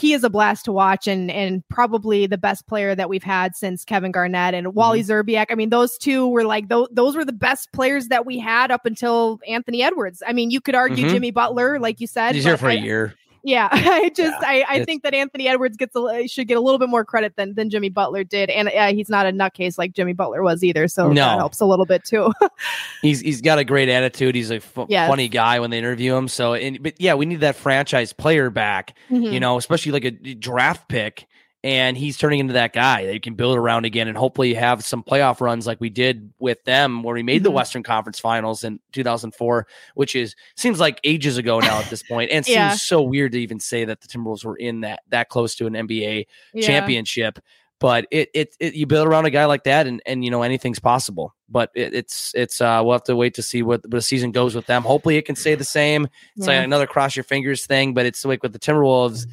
[0.00, 3.54] he is a blast to watch and and probably the best player that we've had
[3.54, 5.10] since Kevin Garnett and Wally mm-hmm.
[5.10, 5.46] Szczerbiak.
[5.50, 8.70] I mean, those two were like those those were the best players that we had
[8.70, 10.22] up until Anthony Edwards.
[10.26, 11.14] I mean, you could argue mm-hmm.
[11.14, 12.34] Jimmy Butler, like you said.
[12.34, 13.14] He's here for I, a year.
[13.42, 16.60] Yeah, I just yeah, I, I think that Anthony Edwards gets a, should get a
[16.60, 19.78] little bit more credit than than Jimmy Butler did, and uh, he's not a nutcase
[19.78, 21.14] like Jimmy Butler was either, so no.
[21.14, 22.32] that helps a little bit too.
[23.02, 24.34] he's he's got a great attitude.
[24.34, 25.08] He's a f- yes.
[25.08, 26.28] funny guy when they interview him.
[26.28, 28.96] So, and, but yeah, we need that franchise player back.
[29.10, 29.32] Mm-hmm.
[29.32, 31.26] You know, especially like a draft pick
[31.62, 34.82] and he's turning into that guy that you can build around again and hopefully have
[34.82, 37.44] some playoff runs like we did with them where we made mm-hmm.
[37.44, 42.02] the Western Conference Finals in 2004, which is seems like ages ago now at this
[42.02, 42.70] point, and yeah.
[42.70, 45.66] seems so weird to even say that the Timberwolves were in that that close to
[45.66, 46.66] an NBA yeah.
[46.66, 47.38] championship.
[47.78, 50.42] But it, it, it you build around a guy like that, and and you know
[50.42, 51.34] anything's possible.
[51.48, 54.32] But it, it's it's uh we'll have to wait to see what, what the season
[54.32, 54.82] goes with them.
[54.82, 56.06] Hopefully, it can stay the same.
[56.36, 56.56] It's yeah.
[56.56, 59.26] like another cross your fingers thing, but it's like with the Timberwolves,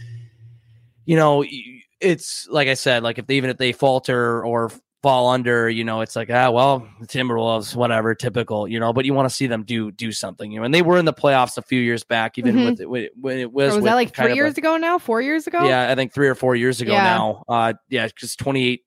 [1.06, 1.42] you know.
[1.42, 4.72] You, it's like I said, like if they, even if they falter or
[5.04, 8.94] fall under, you know, it's like ah well, the Timberwolves, whatever, typical, you know.
[8.94, 10.66] But you want to see them do do something, you know.
[10.66, 12.90] And they were in the playoffs a few years back, even mm-hmm.
[12.90, 13.74] with, when it was.
[13.74, 15.00] Or was that like three years a, ago now?
[15.00, 15.66] Four years ago?
[15.66, 17.04] Yeah, I think three or four years ago yeah.
[17.04, 17.44] now.
[17.48, 18.84] Uh, yeah, because 28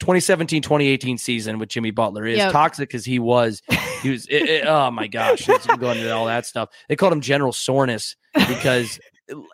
[0.00, 2.52] 2017 2018 season with Jimmy Butler is yep.
[2.52, 3.62] toxic because he was
[4.02, 5.46] he was it, it, oh my gosh
[5.78, 8.98] going into all that stuff they called him General Soreness because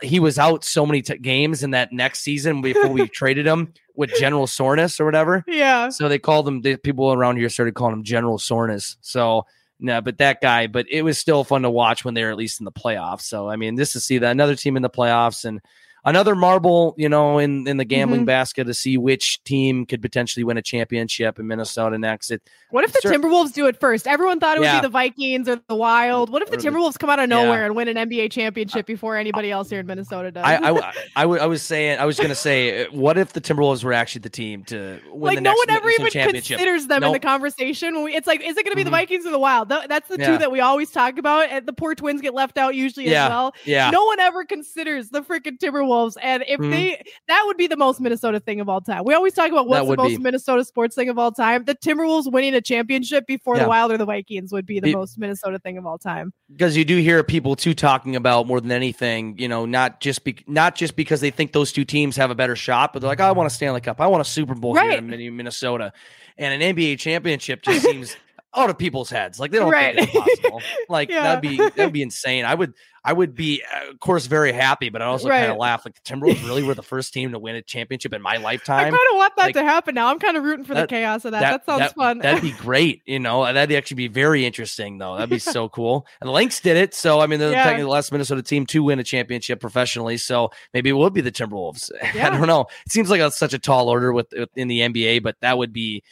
[0.02, 3.72] he was out so many t- games in that next season before we traded him
[3.94, 5.44] with General Soreness or whatever.
[5.46, 5.90] Yeah.
[5.90, 6.62] So they called him.
[6.62, 8.96] The people around here started calling him General Soreness.
[9.00, 9.46] So
[9.78, 10.66] no, nah, but that guy.
[10.66, 13.22] But it was still fun to watch when they were at least in the playoffs.
[13.22, 15.60] So I mean, this to see that another team in the playoffs and
[16.04, 18.26] another marble, you know, in in the gambling mm-hmm.
[18.26, 22.30] basket to see which team could potentially win a championship in Minnesota next.
[22.30, 24.06] It, what if the Timberwolves do it first?
[24.06, 24.80] Everyone thought it would yeah.
[24.80, 26.30] be the Vikings or the Wild.
[26.30, 27.66] What if the Timberwolves come out of nowhere yeah.
[27.66, 30.44] and win an NBA championship before anybody else here in Minnesota does?
[30.44, 33.82] I, I, I, I was saying, I was going to say, what if the Timberwolves
[33.82, 35.22] were actually the team to win the Timberwolves?
[35.22, 37.08] like, no one ever even considers them nope.
[37.08, 37.94] in the conversation.
[37.94, 38.86] When we, it's like, is it going to be mm-hmm.
[38.86, 39.68] the Vikings or the Wild?
[39.68, 40.32] That's the yeah.
[40.32, 41.50] two that we always talk about.
[41.50, 43.54] And the poor Twins get left out usually as well.
[43.64, 43.90] Yeah.
[43.90, 45.89] No one ever considers the freaking Timberwolves.
[46.20, 46.70] And if mm-hmm.
[46.70, 49.04] they, that would be the most Minnesota thing of all time.
[49.04, 50.18] We always talk about what's the most be.
[50.18, 51.64] Minnesota sports thing of all time.
[51.64, 53.64] The Timberwolves winning a championship before yeah.
[53.64, 56.32] the Wild or the Vikings would be the most Minnesota thing of all time.
[56.50, 60.24] Because you do hear people too talking about more than anything, you know, not just
[60.24, 63.08] be- not just because they think those two teams have a better shot, but they're
[63.08, 65.02] like, oh, I want a Stanley Cup, I want a Super Bowl right.
[65.02, 65.92] here in Minnesota,
[66.38, 68.16] and an NBA championship just seems
[68.54, 69.38] out of people's heads.
[69.38, 69.94] Like they don't right.
[69.94, 70.62] think it's possible.
[70.88, 71.22] Like yeah.
[71.22, 72.44] that'd be that'd be insane.
[72.44, 72.74] I would
[73.04, 75.40] I would be of course very happy, but I also right.
[75.40, 75.84] kind of laugh.
[75.84, 78.78] Like the Timberwolves really were the first team to win a championship in my lifetime.
[78.78, 80.08] I kind of want that like, to happen now.
[80.08, 81.40] I'm kind of rooting for that, the chaos of that.
[81.40, 82.18] That, that sounds that, fun.
[82.18, 83.02] That'd be great.
[83.06, 85.14] You know, that'd actually be very interesting though.
[85.14, 86.06] That'd be so cool.
[86.20, 87.62] And the Lynx did it, so I mean, they're yeah.
[87.62, 90.16] technically the last Minnesota team to win a championship professionally.
[90.16, 91.90] So maybe it would be the Timberwolves.
[92.12, 92.26] Yeah.
[92.26, 92.62] I don't know.
[92.86, 95.56] It seems like a, such a tall order with, with in the NBA, but that
[95.56, 96.02] would be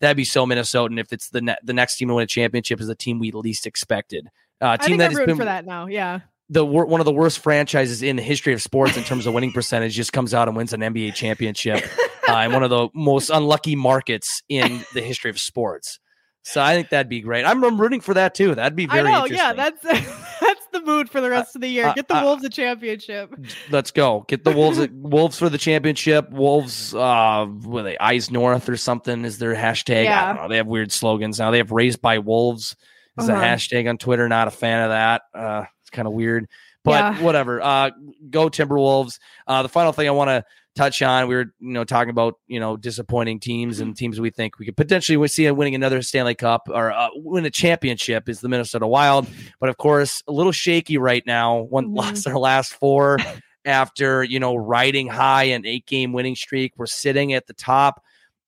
[0.00, 2.80] that'd be so Minnesotan if it's the ne- the next team to win a championship
[2.80, 4.28] is the team we least expected.
[4.60, 5.86] Uh, team that has been for that now.
[5.86, 6.20] Yeah.
[6.50, 9.52] The one of the worst franchises in the history of sports in terms of winning
[9.52, 11.84] percentage just comes out and wins an NBA championship
[12.26, 16.00] uh, in one of the most unlucky markets in the history of sports.
[16.44, 17.44] So I think that'd be great.
[17.44, 18.54] I'm, I'm rooting for that too.
[18.54, 19.06] That'd be very.
[19.06, 19.26] I know.
[19.26, 19.82] Yeah, that's
[20.40, 21.92] that's the mood for the rest of the year.
[21.94, 23.34] Get the uh, Wolves a championship.
[23.70, 24.24] Let's go.
[24.28, 26.30] Get the Wolves Wolves for the championship.
[26.30, 30.04] Wolves uh what they eyes north or something is their hashtag.
[30.04, 30.24] Yeah.
[30.24, 30.48] I don't know.
[30.48, 31.50] They have weird slogans now.
[31.50, 32.76] They have raised by wolves
[33.18, 33.40] is uh-huh.
[33.40, 34.28] a hashtag on Twitter.
[34.28, 35.22] Not a fan of that.
[35.34, 36.48] Uh it's kind of weird.
[36.84, 37.22] But yeah.
[37.22, 37.60] whatever.
[37.60, 37.90] Uh
[38.30, 39.18] go Timberwolves.
[39.46, 40.44] Uh the final thing I want to
[40.78, 41.28] touch on.
[41.28, 44.64] We were, you know, talking about, you know, disappointing teams and teams we think we
[44.64, 48.86] could potentially see winning another Stanley Cup or uh, win a championship is the Minnesota
[48.86, 49.26] Wild.
[49.60, 51.58] But of course, a little shaky right now.
[51.58, 51.96] One mm-hmm.
[51.96, 53.18] lost their last four
[53.64, 56.74] after, you know, riding high an eight game winning streak.
[56.76, 58.02] We're sitting at the top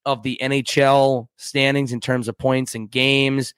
[0.07, 3.55] of the NHL standings in terms of points and games.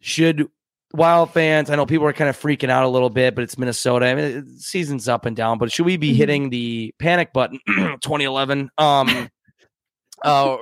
[0.00, 0.48] Should
[0.94, 3.58] Wild fans, I know people are kind of freaking out a little bit, but it's
[3.58, 4.06] Minnesota.
[4.06, 5.58] I mean, season's up and down.
[5.58, 6.16] But should we be mm-hmm.
[6.16, 7.58] hitting the panic button?
[7.66, 8.70] 2011.
[8.78, 9.08] Um,
[10.22, 10.56] uh,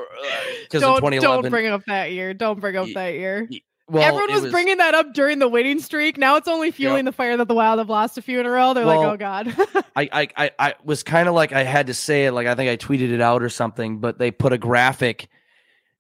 [0.62, 1.20] because don't, 2011.
[1.20, 2.32] Don't bring up that year.
[2.32, 3.48] Don't bring up that year.
[3.88, 6.16] Well, Everyone was, was, bringing that up during the winning streak.
[6.16, 8.50] Now it's only fueling the fire that the Wild have lost a few in a
[8.50, 8.72] row.
[8.72, 9.84] They're well, like, oh god.
[9.94, 12.32] I, I I was kind of like I had to say it.
[12.32, 13.98] Like I think I tweeted it out or something.
[13.98, 15.28] But they put a graphic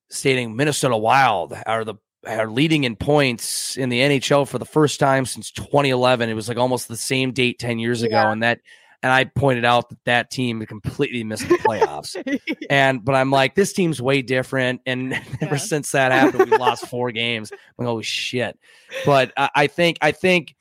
[0.08, 5.00] stating Minnesota Wild are the are leading in points in the NHL for the first
[5.00, 6.28] time since 2011.
[6.28, 8.30] It was like almost the same date 10 years ago.
[8.30, 8.60] And that,
[9.02, 12.22] and I pointed out that that team completely missed the playoffs.
[12.46, 12.56] yeah.
[12.70, 14.82] And, but I'm like, this team's way different.
[14.86, 15.22] And yeah.
[15.40, 17.50] ever since that happened, we lost four games.
[17.50, 18.58] I'm like, oh shit.
[19.04, 20.54] But I, I think, I think,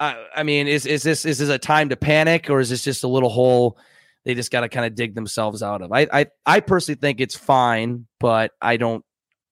[0.00, 2.84] uh, I mean, is, is this, is this a time to panic or is this
[2.84, 3.78] just a little hole?
[4.24, 5.90] They just got to kind of dig themselves out of.
[5.90, 9.02] I, I, I personally think it's fine, but I don't,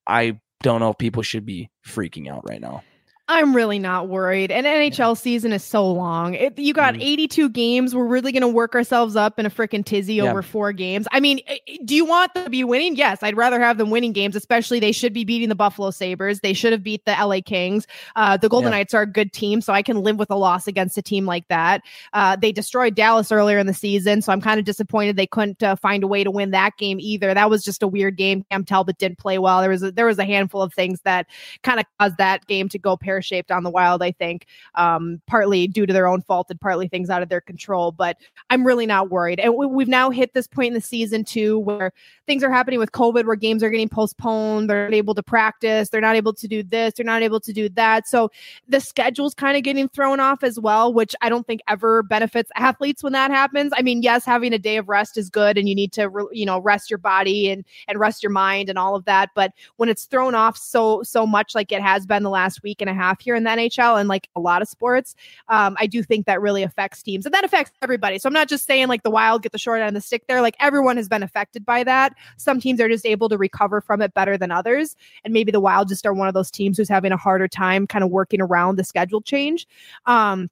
[0.06, 2.82] I don't know if people should be freaking out right now.
[3.28, 4.52] I'm really not worried.
[4.52, 6.34] An NHL season is so long.
[6.34, 7.02] It, you got mm.
[7.02, 7.92] 82 games.
[7.92, 10.30] We're really going to work ourselves up in a freaking tizzy yeah.
[10.30, 11.08] over four games.
[11.10, 11.40] I mean,
[11.84, 12.94] do you want them to be winning?
[12.94, 16.38] Yes, I'd rather have them winning games, especially they should be beating the Buffalo Sabres.
[16.38, 17.88] They should have beat the LA Kings.
[18.14, 18.78] Uh, the Golden yeah.
[18.78, 21.26] Knights are a good team, so I can live with a loss against a team
[21.26, 21.82] like that.
[22.12, 25.64] Uh, they destroyed Dallas earlier in the season, so I'm kind of disappointed they couldn't
[25.64, 27.34] uh, find a way to win that game either.
[27.34, 28.44] That was just a weird game.
[28.52, 29.62] Cam Talbot didn't play well.
[29.62, 31.26] There was a, there was a handful of things that
[31.64, 35.66] kind of caused that game to go shaped on the Wild, I think, um, partly
[35.66, 37.92] due to their own fault and partly things out of their control.
[37.92, 38.16] But
[38.50, 39.40] I'm really not worried.
[39.40, 41.92] And we, we've now hit this point in the season too where
[42.26, 44.68] things are happening with COVID, where games are getting postponed.
[44.68, 45.88] They're not able to practice.
[45.88, 46.94] They're not able to do this.
[46.94, 48.08] They're not able to do that.
[48.08, 48.30] So
[48.68, 52.50] the schedule's kind of getting thrown off as well, which I don't think ever benefits
[52.56, 53.72] athletes when that happens.
[53.76, 56.24] I mean, yes, having a day of rest is good, and you need to, re-
[56.32, 59.30] you know, rest your body and and rest your mind and all of that.
[59.34, 62.80] But when it's thrown off so so much, like it has been the last week
[62.80, 65.14] and a half here in the NHL and like a lot of sports,
[65.48, 68.18] um, I do think that really affects teams, and that affects everybody.
[68.18, 70.26] So I'm not just saying like the Wild get the short end of the stick
[70.26, 70.40] there.
[70.40, 72.14] Like everyone has been affected by that.
[72.36, 74.96] Some teams are just able to recover from it better than others.
[75.24, 77.86] And maybe the Wild just are one of those teams who's having a harder time
[77.86, 79.66] kind of working around the schedule change.
[80.06, 80.50] Um,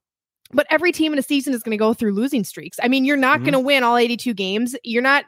[0.52, 2.78] but every team in a season is going to go through losing streaks.
[2.82, 3.44] I mean, you're not mm-hmm.
[3.44, 4.76] going to win all 82 games.
[4.84, 5.24] You're not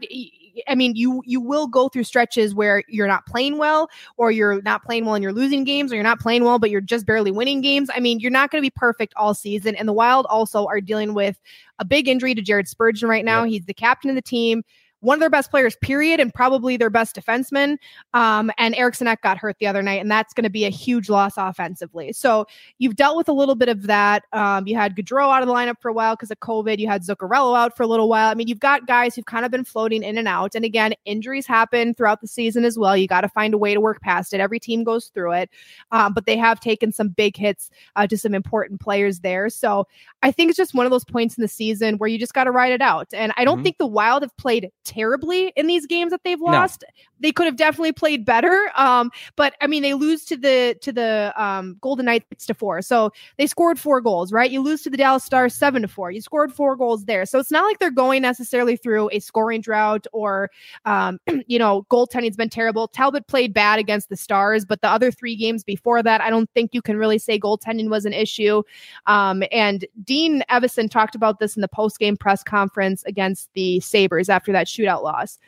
[0.68, 4.62] I mean, you you will go through stretches where you're not playing well or you're
[4.62, 7.06] not playing well and you're losing games or you're not playing well but you're just
[7.06, 7.90] barely winning games.
[7.94, 10.80] I mean, you're not going to be perfect all season and the Wild also are
[10.80, 11.40] dealing with
[11.78, 13.42] a big injury to Jared Spurgeon right now.
[13.42, 13.50] Yep.
[13.50, 14.64] He's the captain of the team
[15.00, 17.76] one of their best players, period, and probably their best defenseman.
[18.14, 20.70] Um, and Eriksson Ek got hurt the other night, and that's going to be a
[20.70, 22.12] huge loss offensively.
[22.12, 22.46] So
[22.78, 24.24] you've dealt with a little bit of that.
[24.32, 26.78] Um, you had Gaudreau out of the lineup for a while because of COVID.
[26.78, 28.30] You had Zuccarello out for a little while.
[28.30, 30.54] I mean, you've got guys who've kind of been floating in and out.
[30.54, 32.96] And again, injuries happen throughout the season as well.
[32.96, 34.40] You got to find a way to work past it.
[34.40, 35.50] Every team goes through it,
[35.92, 39.50] um, but they have taken some big hits uh, to some important players there.
[39.50, 39.86] So
[40.22, 42.44] I think it's just one of those points in the season where you just got
[42.44, 43.08] to ride it out.
[43.12, 43.64] And I don't mm-hmm.
[43.64, 46.84] think the Wild have played terribly in these games that they've lost.
[46.86, 47.02] No.
[47.20, 48.70] They could have definitely played better.
[48.76, 52.82] Um, but I mean, they lose to the to the um, Golden Knights to four,
[52.82, 54.32] so they scored four goals.
[54.32, 54.50] Right?
[54.50, 56.10] You lose to the Dallas Stars seven to four.
[56.10, 59.60] You scored four goals there, so it's not like they're going necessarily through a scoring
[59.60, 60.50] drought or
[60.84, 62.88] um, you know goaltending's been terrible.
[62.88, 66.50] Talbot played bad against the Stars, but the other three games before that, I don't
[66.52, 68.62] think you can really say goaltending was an issue.
[69.06, 73.80] Um, and Dean Evason talked about this in the post game press conference against the
[73.80, 75.38] Sabres after that shootout loss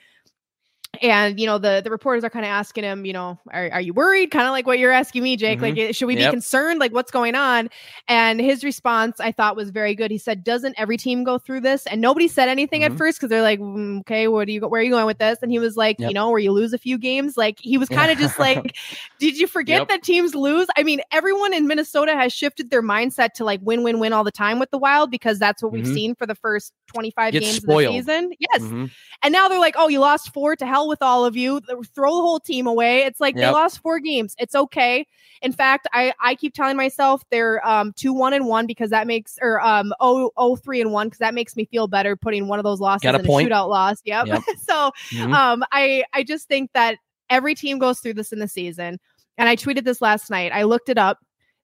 [1.03, 3.81] and you know the the reporters are kind of asking him you know are, are
[3.81, 5.77] you worried kind of like what you're asking me jake mm-hmm.
[5.77, 6.31] like should we yep.
[6.31, 7.69] be concerned like what's going on
[8.09, 11.61] and his response i thought was very good he said doesn't every team go through
[11.61, 12.93] this and nobody said anything mm-hmm.
[12.93, 15.19] at first because they're like mm, okay what do you where are you going with
[15.19, 16.09] this and he was like yep.
[16.09, 18.75] you know where you lose a few games like he was kind of just like
[19.19, 19.89] did you forget yep.
[19.89, 23.83] that teams lose i mean everyone in minnesota has shifted their mindset to like win
[23.83, 25.85] win win all the time with the wild because that's what mm-hmm.
[25.85, 27.85] we've seen for the first 25 Get games spoiled.
[27.85, 28.87] of the season yes mm-hmm.
[29.23, 31.61] and now they're like oh you lost four to hell hell with all of you.
[31.95, 33.03] Throw the whole team away.
[33.03, 33.49] It's like yep.
[33.49, 34.35] they lost four games.
[34.39, 35.07] It's okay.
[35.43, 39.07] In fact, I, I keep telling myself they're um two one and one because that
[39.07, 42.49] makes or um oh oh three and one because that makes me feel better putting
[42.49, 43.49] one of those losses in a point.
[43.49, 44.01] shootout loss.
[44.05, 44.27] Yep.
[44.27, 44.43] yep.
[44.59, 45.33] so mm-hmm.
[45.33, 46.99] um I I just think that
[47.31, 48.99] every team goes through this in the season.
[49.37, 50.53] And I tweeted this last night.
[50.53, 51.19] I looked it up.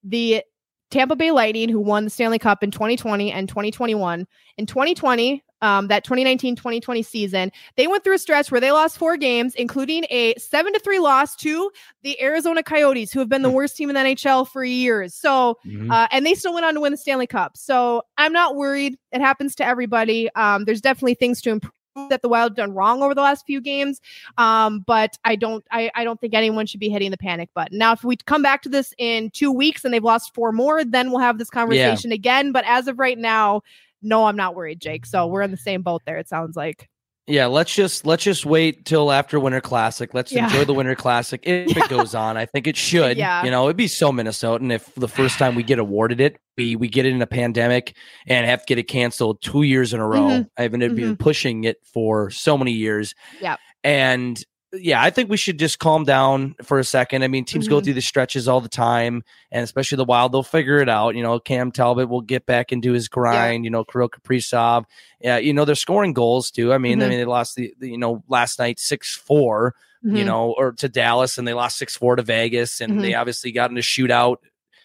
[0.05, 0.43] The
[0.91, 4.29] Tampa Bay Lightning, who won the Stanley Cup in 2020 and 2021.
[4.59, 8.99] In 2020, um, that 2019 2020 season, they went through a stretch where they lost
[8.99, 11.71] four games, including a seven to three loss to
[12.03, 13.57] the Arizona Coyotes, who have been the hmm.
[13.57, 15.15] worst team in the NHL for years.
[15.15, 15.91] So, mm-hmm.
[15.91, 17.57] uh, and they still went on to win the Stanley Cup.
[17.57, 18.99] So I'm not worried.
[19.11, 20.29] It happens to everybody.
[20.35, 21.73] Um, there's definitely things to improve
[22.11, 24.01] that the Wild done wrong over the last few games.
[24.37, 27.79] Um, but I don't I, I don't think anyone should be hitting the panic button.
[27.79, 30.85] Now, if we come back to this in two weeks and they've lost four more,
[30.85, 32.17] then we'll have this conversation yeah.
[32.17, 32.53] again.
[32.53, 33.63] But as of right now,
[34.05, 35.07] no, I'm not worried, Jake.
[35.07, 36.89] So we're in the same boat there, it sounds like.
[37.27, 40.13] Yeah, let's just let's just wait till after Winter Classic.
[40.13, 40.45] Let's yeah.
[40.45, 41.85] enjoy the Winter Classic if yeah.
[41.85, 42.37] it goes on.
[42.37, 43.17] I think it should.
[43.17, 43.43] Yeah.
[43.45, 46.77] You know, it'd be so Minnesotan if the first time we get awarded it, we
[46.77, 47.97] we get it in a pandemic
[48.27, 50.29] and have to get it canceled two years in a row.
[50.29, 50.43] Mm-hmm.
[50.59, 50.97] I haven't mm-hmm.
[50.97, 53.15] been pushing it for so many years.
[53.41, 53.57] Yeah.
[53.83, 54.43] And
[54.79, 57.23] yeah, I think we should just calm down for a second.
[57.23, 57.75] I mean, teams mm-hmm.
[57.75, 61.15] go through the stretches all the time, and especially the Wild, they'll figure it out.
[61.15, 63.65] You know, Cam Talbot will get back into his grind.
[63.65, 63.67] Yeah.
[63.67, 64.85] You know, Kirill Kaprizov.
[65.21, 66.73] Yeah, you know, they're scoring goals too.
[66.73, 67.07] I mean, mm-hmm.
[67.07, 69.75] I mean, they lost the, the, you know last night six four.
[70.05, 70.17] Mm-hmm.
[70.17, 73.21] You know, or to Dallas, and they lost six four to Vegas, and they mm-hmm.
[73.21, 74.37] obviously got in a shootout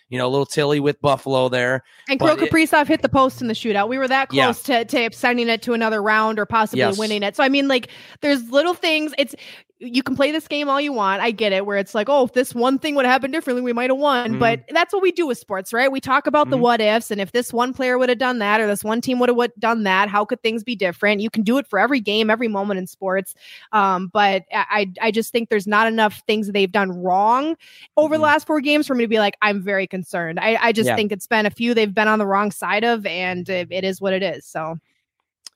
[0.10, 1.84] you know, a little Tilly with Buffalo there.
[2.10, 3.88] And Kirill Kaprizov hit the post in the shootout.
[3.88, 4.84] We were that close yeah.
[4.84, 6.98] to, to sending it to another round or possibly yes.
[6.98, 7.36] winning it.
[7.36, 7.90] So I mean, like,
[8.22, 9.14] there's little things.
[9.20, 9.36] It's
[9.80, 11.21] you can play this game all you want.
[11.21, 13.61] I get it, where it's like, oh, if this one thing would have happened differently,
[13.61, 14.32] we might have won.
[14.32, 14.39] Mm-hmm.
[14.39, 15.91] But that's what we do with sports, right?
[15.91, 16.51] We talk about mm-hmm.
[16.51, 18.99] the what ifs, and if this one player would have done that, or this one
[18.99, 21.21] team would have done that, how could things be different?
[21.21, 23.36] You can do it for every game, every moment in sports.
[23.71, 27.55] Um, but I, I just think there's not enough things that they've done wrong
[27.95, 28.21] over mm-hmm.
[28.21, 30.39] the last four games for me to be like, I'm very concerned.
[30.39, 30.95] I, I just yeah.
[30.95, 33.84] think it's been a few they've been on the wrong side of, and it, it
[33.86, 34.45] is what it is.
[34.45, 34.77] So.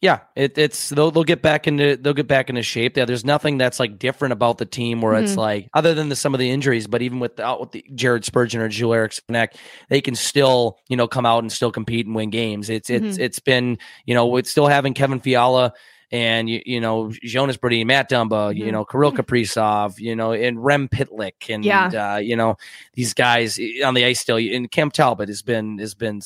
[0.04, 2.98] Yeah, it, it's they'll they'll get back into they'll get back into shape.
[2.98, 5.24] Yeah, there's nothing that's like different about the team where mm-hmm.
[5.24, 8.26] it's like other than the, some of the injuries, but even without with the Jared
[8.26, 9.56] Spurgeon or Joel Eriksson Ek,
[9.88, 12.70] they can still you know come out and still compete and win games.
[12.70, 13.22] It's it's mm-hmm.
[13.22, 15.72] it's been you know it's still having Kevin Fiala
[16.12, 18.58] and you, you know Jonas Brodin, Matt Dumba, mm-hmm.
[18.58, 22.16] you know Kirill Kaprizov, you know and Rem Pitlick, and yeah.
[22.16, 22.58] uh, you know
[22.94, 24.36] these guys on the ice still.
[24.36, 26.20] And Cam Talbot has been has been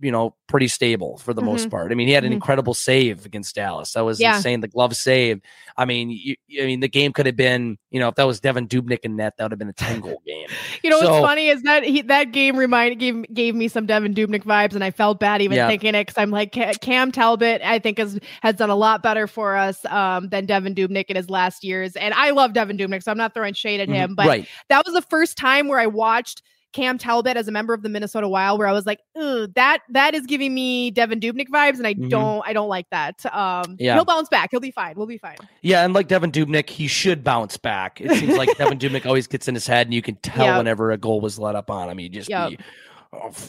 [0.00, 1.50] you know, pretty stable for the mm-hmm.
[1.50, 1.90] most part.
[1.90, 2.34] I mean, he had an mm-hmm.
[2.34, 3.92] incredible save against Dallas.
[3.92, 4.36] That was yeah.
[4.36, 4.60] insane.
[4.60, 5.40] The glove save.
[5.76, 8.40] I mean, you, I mean, the game could have been, you know, if that was
[8.40, 10.48] Devin Dubnyk in net, that would have been a ten goal game.
[10.82, 13.86] you know, so, what's funny is that he, that game reminded gave gave me some
[13.86, 15.68] Devin Dubnyk vibes, and I felt bad even yeah.
[15.68, 17.62] thinking it because I'm like Cam Talbot.
[17.62, 21.16] I think has has done a lot better for us um, than Devin Dubnyk in
[21.16, 23.96] his last years, and I love Devin Dubnyk, so I'm not throwing shade at mm-hmm.
[23.96, 24.48] him, but right.
[24.68, 26.42] that was the first time where I watched
[26.76, 30.14] Cam Talbot as a member of the Minnesota Wild, where I was like, that that
[30.14, 32.08] is giving me Devin Dubnyk vibes, and I mm-hmm.
[32.08, 33.24] don't I don't like that.
[33.34, 34.50] Um, yeah, he'll bounce back.
[34.50, 34.94] He'll be fine.
[34.94, 35.38] We'll be fine.
[35.62, 38.02] Yeah, and like Devin Dubnyk, he should bounce back.
[38.02, 40.58] It seems like Devin Dubnyk always gets in his head, and you can tell yep.
[40.58, 42.50] whenever a goal was let up on him, he just yep.
[42.50, 42.58] be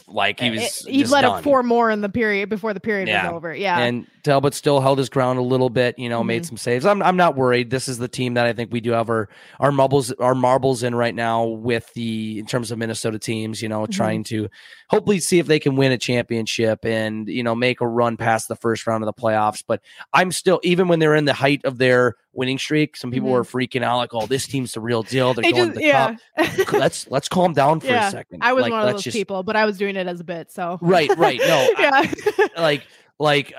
[0.06, 1.38] like he was he let done.
[1.38, 3.26] up four more in the period before the period yeah.
[3.26, 6.28] was over yeah and talbot still held his ground a little bit you know mm-hmm.
[6.28, 8.80] made some saves I'm, I'm not worried this is the team that i think we
[8.80, 12.78] do have our our marbles our marbles in right now with the in terms of
[12.78, 13.92] minnesota teams you know mm-hmm.
[13.92, 14.48] trying to
[14.88, 18.48] hopefully see if they can win a championship and you know make a run past
[18.48, 19.80] the first round of the playoffs but
[20.12, 23.36] i'm still even when they're in the height of their winning streak some people mm-hmm.
[23.36, 25.80] were freaking out like oh this team's the real deal they're they going just, to
[25.80, 26.16] the yeah.
[26.36, 28.08] top let's let's calm down for yeah.
[28.08, 30.06] a second i was like, one of those just, people but I was doing it
[30.06, 30.52] as a bit.
[30.52, 31.40] So right, right.
[31.40, 31.90] No, yeah.
[31.94, 32.86] I, like,
[33.18, 33.54] like,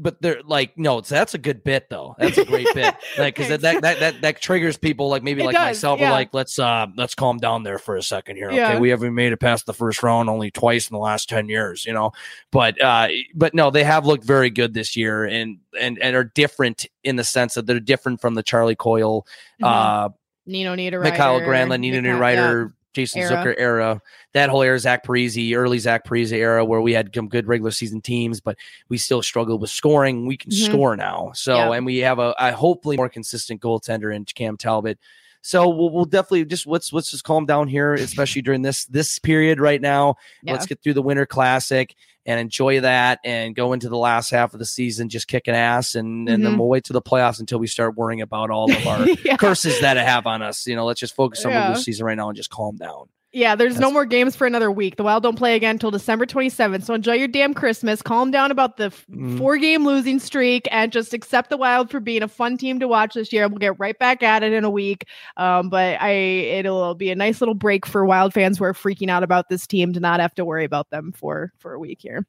[0.00, 2.16] but they're like, no, that's a good bit though.
[2.18, 2.94] That's a great bit.
[3.18, 6.00] Like, because that, that, that that that triggers people like maybe it like does, myself.
[6.00, 6.08] Yeah.
[6.08, 8.50] Are like, let's uh, let's calm down there for a second here.
[8.50, 8.70] Yeah.
[8.70, 11.48] Okay, we haven't made it past the first round only twice in the last ten
[11.48, 12.12] years, you know.
[12.50, 16.24] But uh, but no, they have looked very good this year, and and and are
[16.24, 19.26] different in the sense that they're different from the Charlie Coyle,
[19.62, 19.64] mm-hmm.
[19.64, 20.08] uh,
[20.46, 22.72] Nino Niederreiter, Mikael Granlund, Nino Niederreiter.
[22.92, 23.30] Jason era.
[23.30, 24.02] Zucker era,
[24.34, 27.70] that whole era, Zach Parise, early Zach Parise era, where we had some good regular
[27.70, 28.56] season teams, but
[28.88, 30.26] we still struggled with scoring.
[30.26, 30.72] We can mm-hmm.
[30.72, 31.72] score now, so yeah.
[31.72, 34.98] and we have a, a, hopefully more consistent goaltender in Cam Talbot.
[35.42, 39.18] So we'll, we'll, definitely just let's let's just calm down here, especially during this this
[39.18, 40.16] period right now.
[40.42, 40.52] Yeah.
[40.52, 41.94] Let's get through the Winter Classic
[42.26, 45.94] and enjoy that and go into the last half of the season just kicking ass
[45.94, 46.44] and, and mm-hmm.
[46.44, 49.36] then we'll wait to the playoffs until we start worrying about all of our yeah.
[49.36, 50.66] curses that it have on us.
[50.66, 51.72] You know, let's just focus on yeah.
[51.72, 53.08] the season right now and just calm down.
[53.32, 53.80] Yeah, there's That's...
[53.80, 54.96] no more games for another week.
[54.96, 56.82] The Wild don't play again until December 27th.
[56.84, 58.02] So enjoy your damn Christmas.
[58.02, 59.38] Calm down about the mm.
[59.38, 62.88] four game losing streak and just accept the Wild for being a fun team to
[62.88, 63.46] watch this year.
[63.46, 65.06] We'll get right back at it in a week.
[65.36, 69.10] Um, but I it'll be a nice little break for Wild fans who are freaking
[69.10, 72.00] out about this team to not have to worry about them for for a week
[72.00, 72.26] here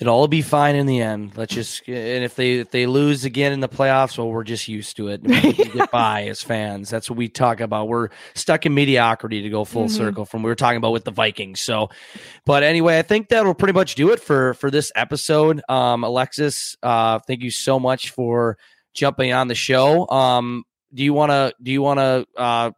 [0.00, 1.36] it'll all be fine in the end.
[1.36, 4.66] Let's just and if they if they lose again in the playoffs, well, we're just
[4.66, 5.22] used to it.
[5.22, 6.88] We get by as fans.
[6.88, 7.88] That's what we talk about.
[7.88, 9.96] We're stuck in mediocrity to go full mm-hmm.
[9.96, 11.60] circle from what we were talking about with the Vikings.
[11.60, 11.90] So,
[12.46, 15.60] but anyway, I think that'll pretty much do it for for this episode.
[15.68, 18.56] Um, Alexis, uh, thank you so much for
[18.94, 20.08] jumping on the show.
[20.08, 22.70] Um, do you want to do you want to uh,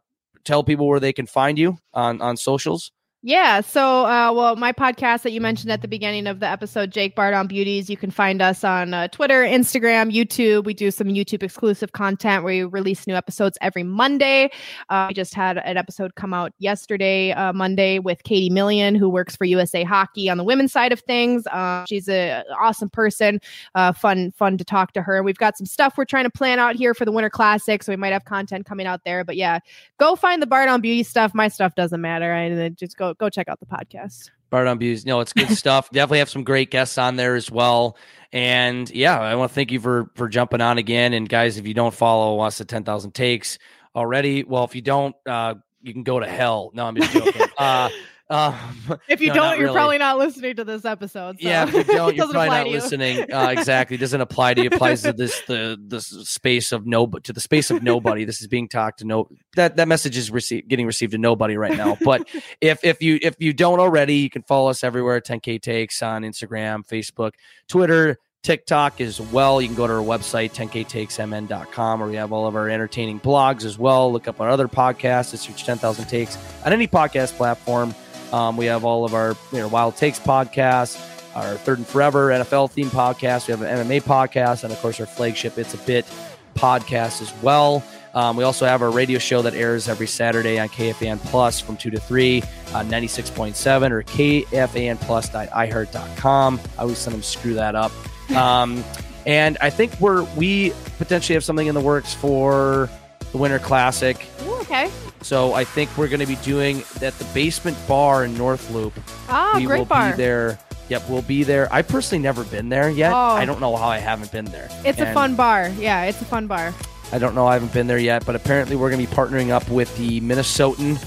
[0.43, 2.91] tell people where they can find you on on socials?
[3.25, 3.61] Yeah.
[3.61, 7.15] So, uh, well, my podcast that you mentioned at the beginning of the episode, Jake
[7.15, 10.65] Bardown Beauties, you can find us on uh, Twitter, Instagram, YouTube.
[10.65, 14.51] We do some YouTube exclusive content where we release new episodes every Monday.
[14.89, 19.07] Uh, we just had an episode come out yesterday, uh, Monday, with Katie Million, who
[19.07, 21.47] works for USA Hockey on the women's side of things.
[21.47, 23.39] Uh, she's an awesome person.
[23.73, 25.23] Uh, fun, fun to talk to her.
[25.23, 27.93] We've got some stuff we're trying to plan out here for the Winter Classic, so
[27.93, 29.23] we might have content coming out there.
[29.23, 29.59] But yeah,
[29.97, 31.33] go find the Bardown Beauty stuff.
[31.33, 32.33] My stuff doesn't matter.
[32.33, 34.29] I just go go check out the podcast.
[34.51, 35.05] Bardown Beauties.
[35.05, 35.89] No, it's good stuff.
[35.89, 37.97] Definitely have some great guests on there as well.
[38.31, 41.13] And yeah, I want to thank you for for jumping on again.
[41.13, 43.57] And guys, if you don't follow us at ten thousand takes
[43.95, 46.71] already, well, if you don't, uh, you can go to hell.
[46.73, 47.41] No, I'm just joking.
[47.57, 47.89] uh,
[48.33, 49.75] um, if you no, don't, you're really.
[49.75, 51.39] probably not listening to this episode.
[51.39, 51.47] So.
[51.47, 53.31] Yeah, if you don't, you're probably not listening.
[53.31, 54.69] Uh, exactly, it doesn't apply to you.
[54.69, 58.25] Applies to this the the space of no to the space of nobody.
[58.25, 59.29] This is being talked to no.
[59.55, 61.95] That that message is rece- getting received to nobody right now.
[62.03, 62.27] But
[62.61, 65.21] if if you if you don't already, you can follow us everywhere.
[65.21, 67.33] 10k takes on Instagram, Facebook,
[67.67, 68.17] Twitter.
[68.41, 69.61] TikTok as well.
[69.61, 73.63] You can go to our website, 10ktakesmn.com, where we have all of our entertaining blogs
[73.63, 74.11] as well.
[74.11, 75.37] Look up our other podcasts.
[75.37, 77.95] Search 10,000 Takes on any podcast platform.
[78.33, 80.99] Um, we have all of our you know, Wild Takes podcast,
[81.35, 83.47] our Third and Forever NFL theme podcast.
[83.47, 86.07] We have an MMA podcast, and of course, our flagship It's a Bit
[86.55, 87.83] podcast as well.
[88.15, 91.77] Um, we also have our radio show that airs every Saturday on KFAN Plus from
[91.77, 92.41] 2 to 3
[92.73, 96.59] on 96.7 or kfanplus.iheart.com.
[96.77, 97.91] I always send them screw that up.
[98.33, 98.85] Um,
[99.25, 102.89] and I think we're we potentially have something in the works for
[103.33, 104.25] the Winter Classic.
[104.45, 104.89] Ooh, okay.
[105.21, 108.93] So I think we're going to be doing at the basement bar in North Loop.
[109.27, 110.11] Ah, we great will bar.
[110.11, 110.59] Be there.
[110.89, 111.71] Yep, we'll be there.
[111.73, 113.11] I personally never been there yet.
[113.11, 113.15] Oh.
[113.15, 114.69] I don't know how I haven't been there.
[114.85, 115.69] It's and a fun bar.
[115.79, 116.73] Yeah, it's a fun bar.
[117.11, 117.47] I don't know.
[117.47, 120.19] I haven't been there yet, but apparently we're going to be partnering up with the
[120.21, 120.99] Minnesotan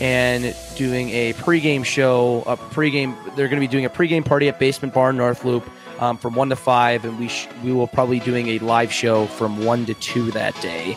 [0.00, 2.42] and doing a pregame show.
[2.46, 3.16] A pregame.
[3.34, 5.68] They're going to be doing a pregame party at Basement Bar in North Loop
[6.00, 9.26] um, from one to five, and we sh- we will probably doing a live show
[9.26, 10.96] from one to two that day.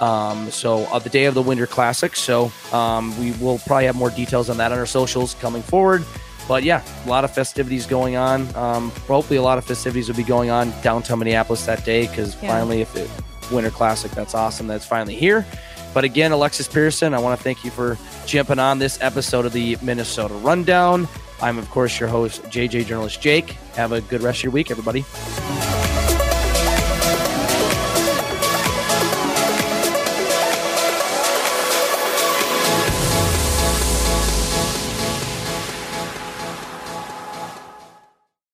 [0.00, 2.14] Um, so uh, the day of the Winter Classic.
[2.16, 6.04] So um, we will probably have more details on that on our socials coming forward.
[6.46, 8.54] But yeah, a lot of festivities going on.
[8.56, 12.34] Um, hopefully, a lot of festivities will be going on downtown Minneapolis that day because
[12.42, 12.48] yeah.
[12.48, 13.10] finally, if it
[13.52, 14.66] Winter Classic, that's awesome.
[14.66, 15.46] That's finally here.
[15.94, 19.52] But again, Alexis Pearson, I want to thank you for jumping on this episode of
[19.52, 21.08] the Minnesota Rundown.
[21.40, 23.50] I'm, of course, your host, JJ Journalist Jake.
[23.74, 25.04] Have a good rest of your week, everybody.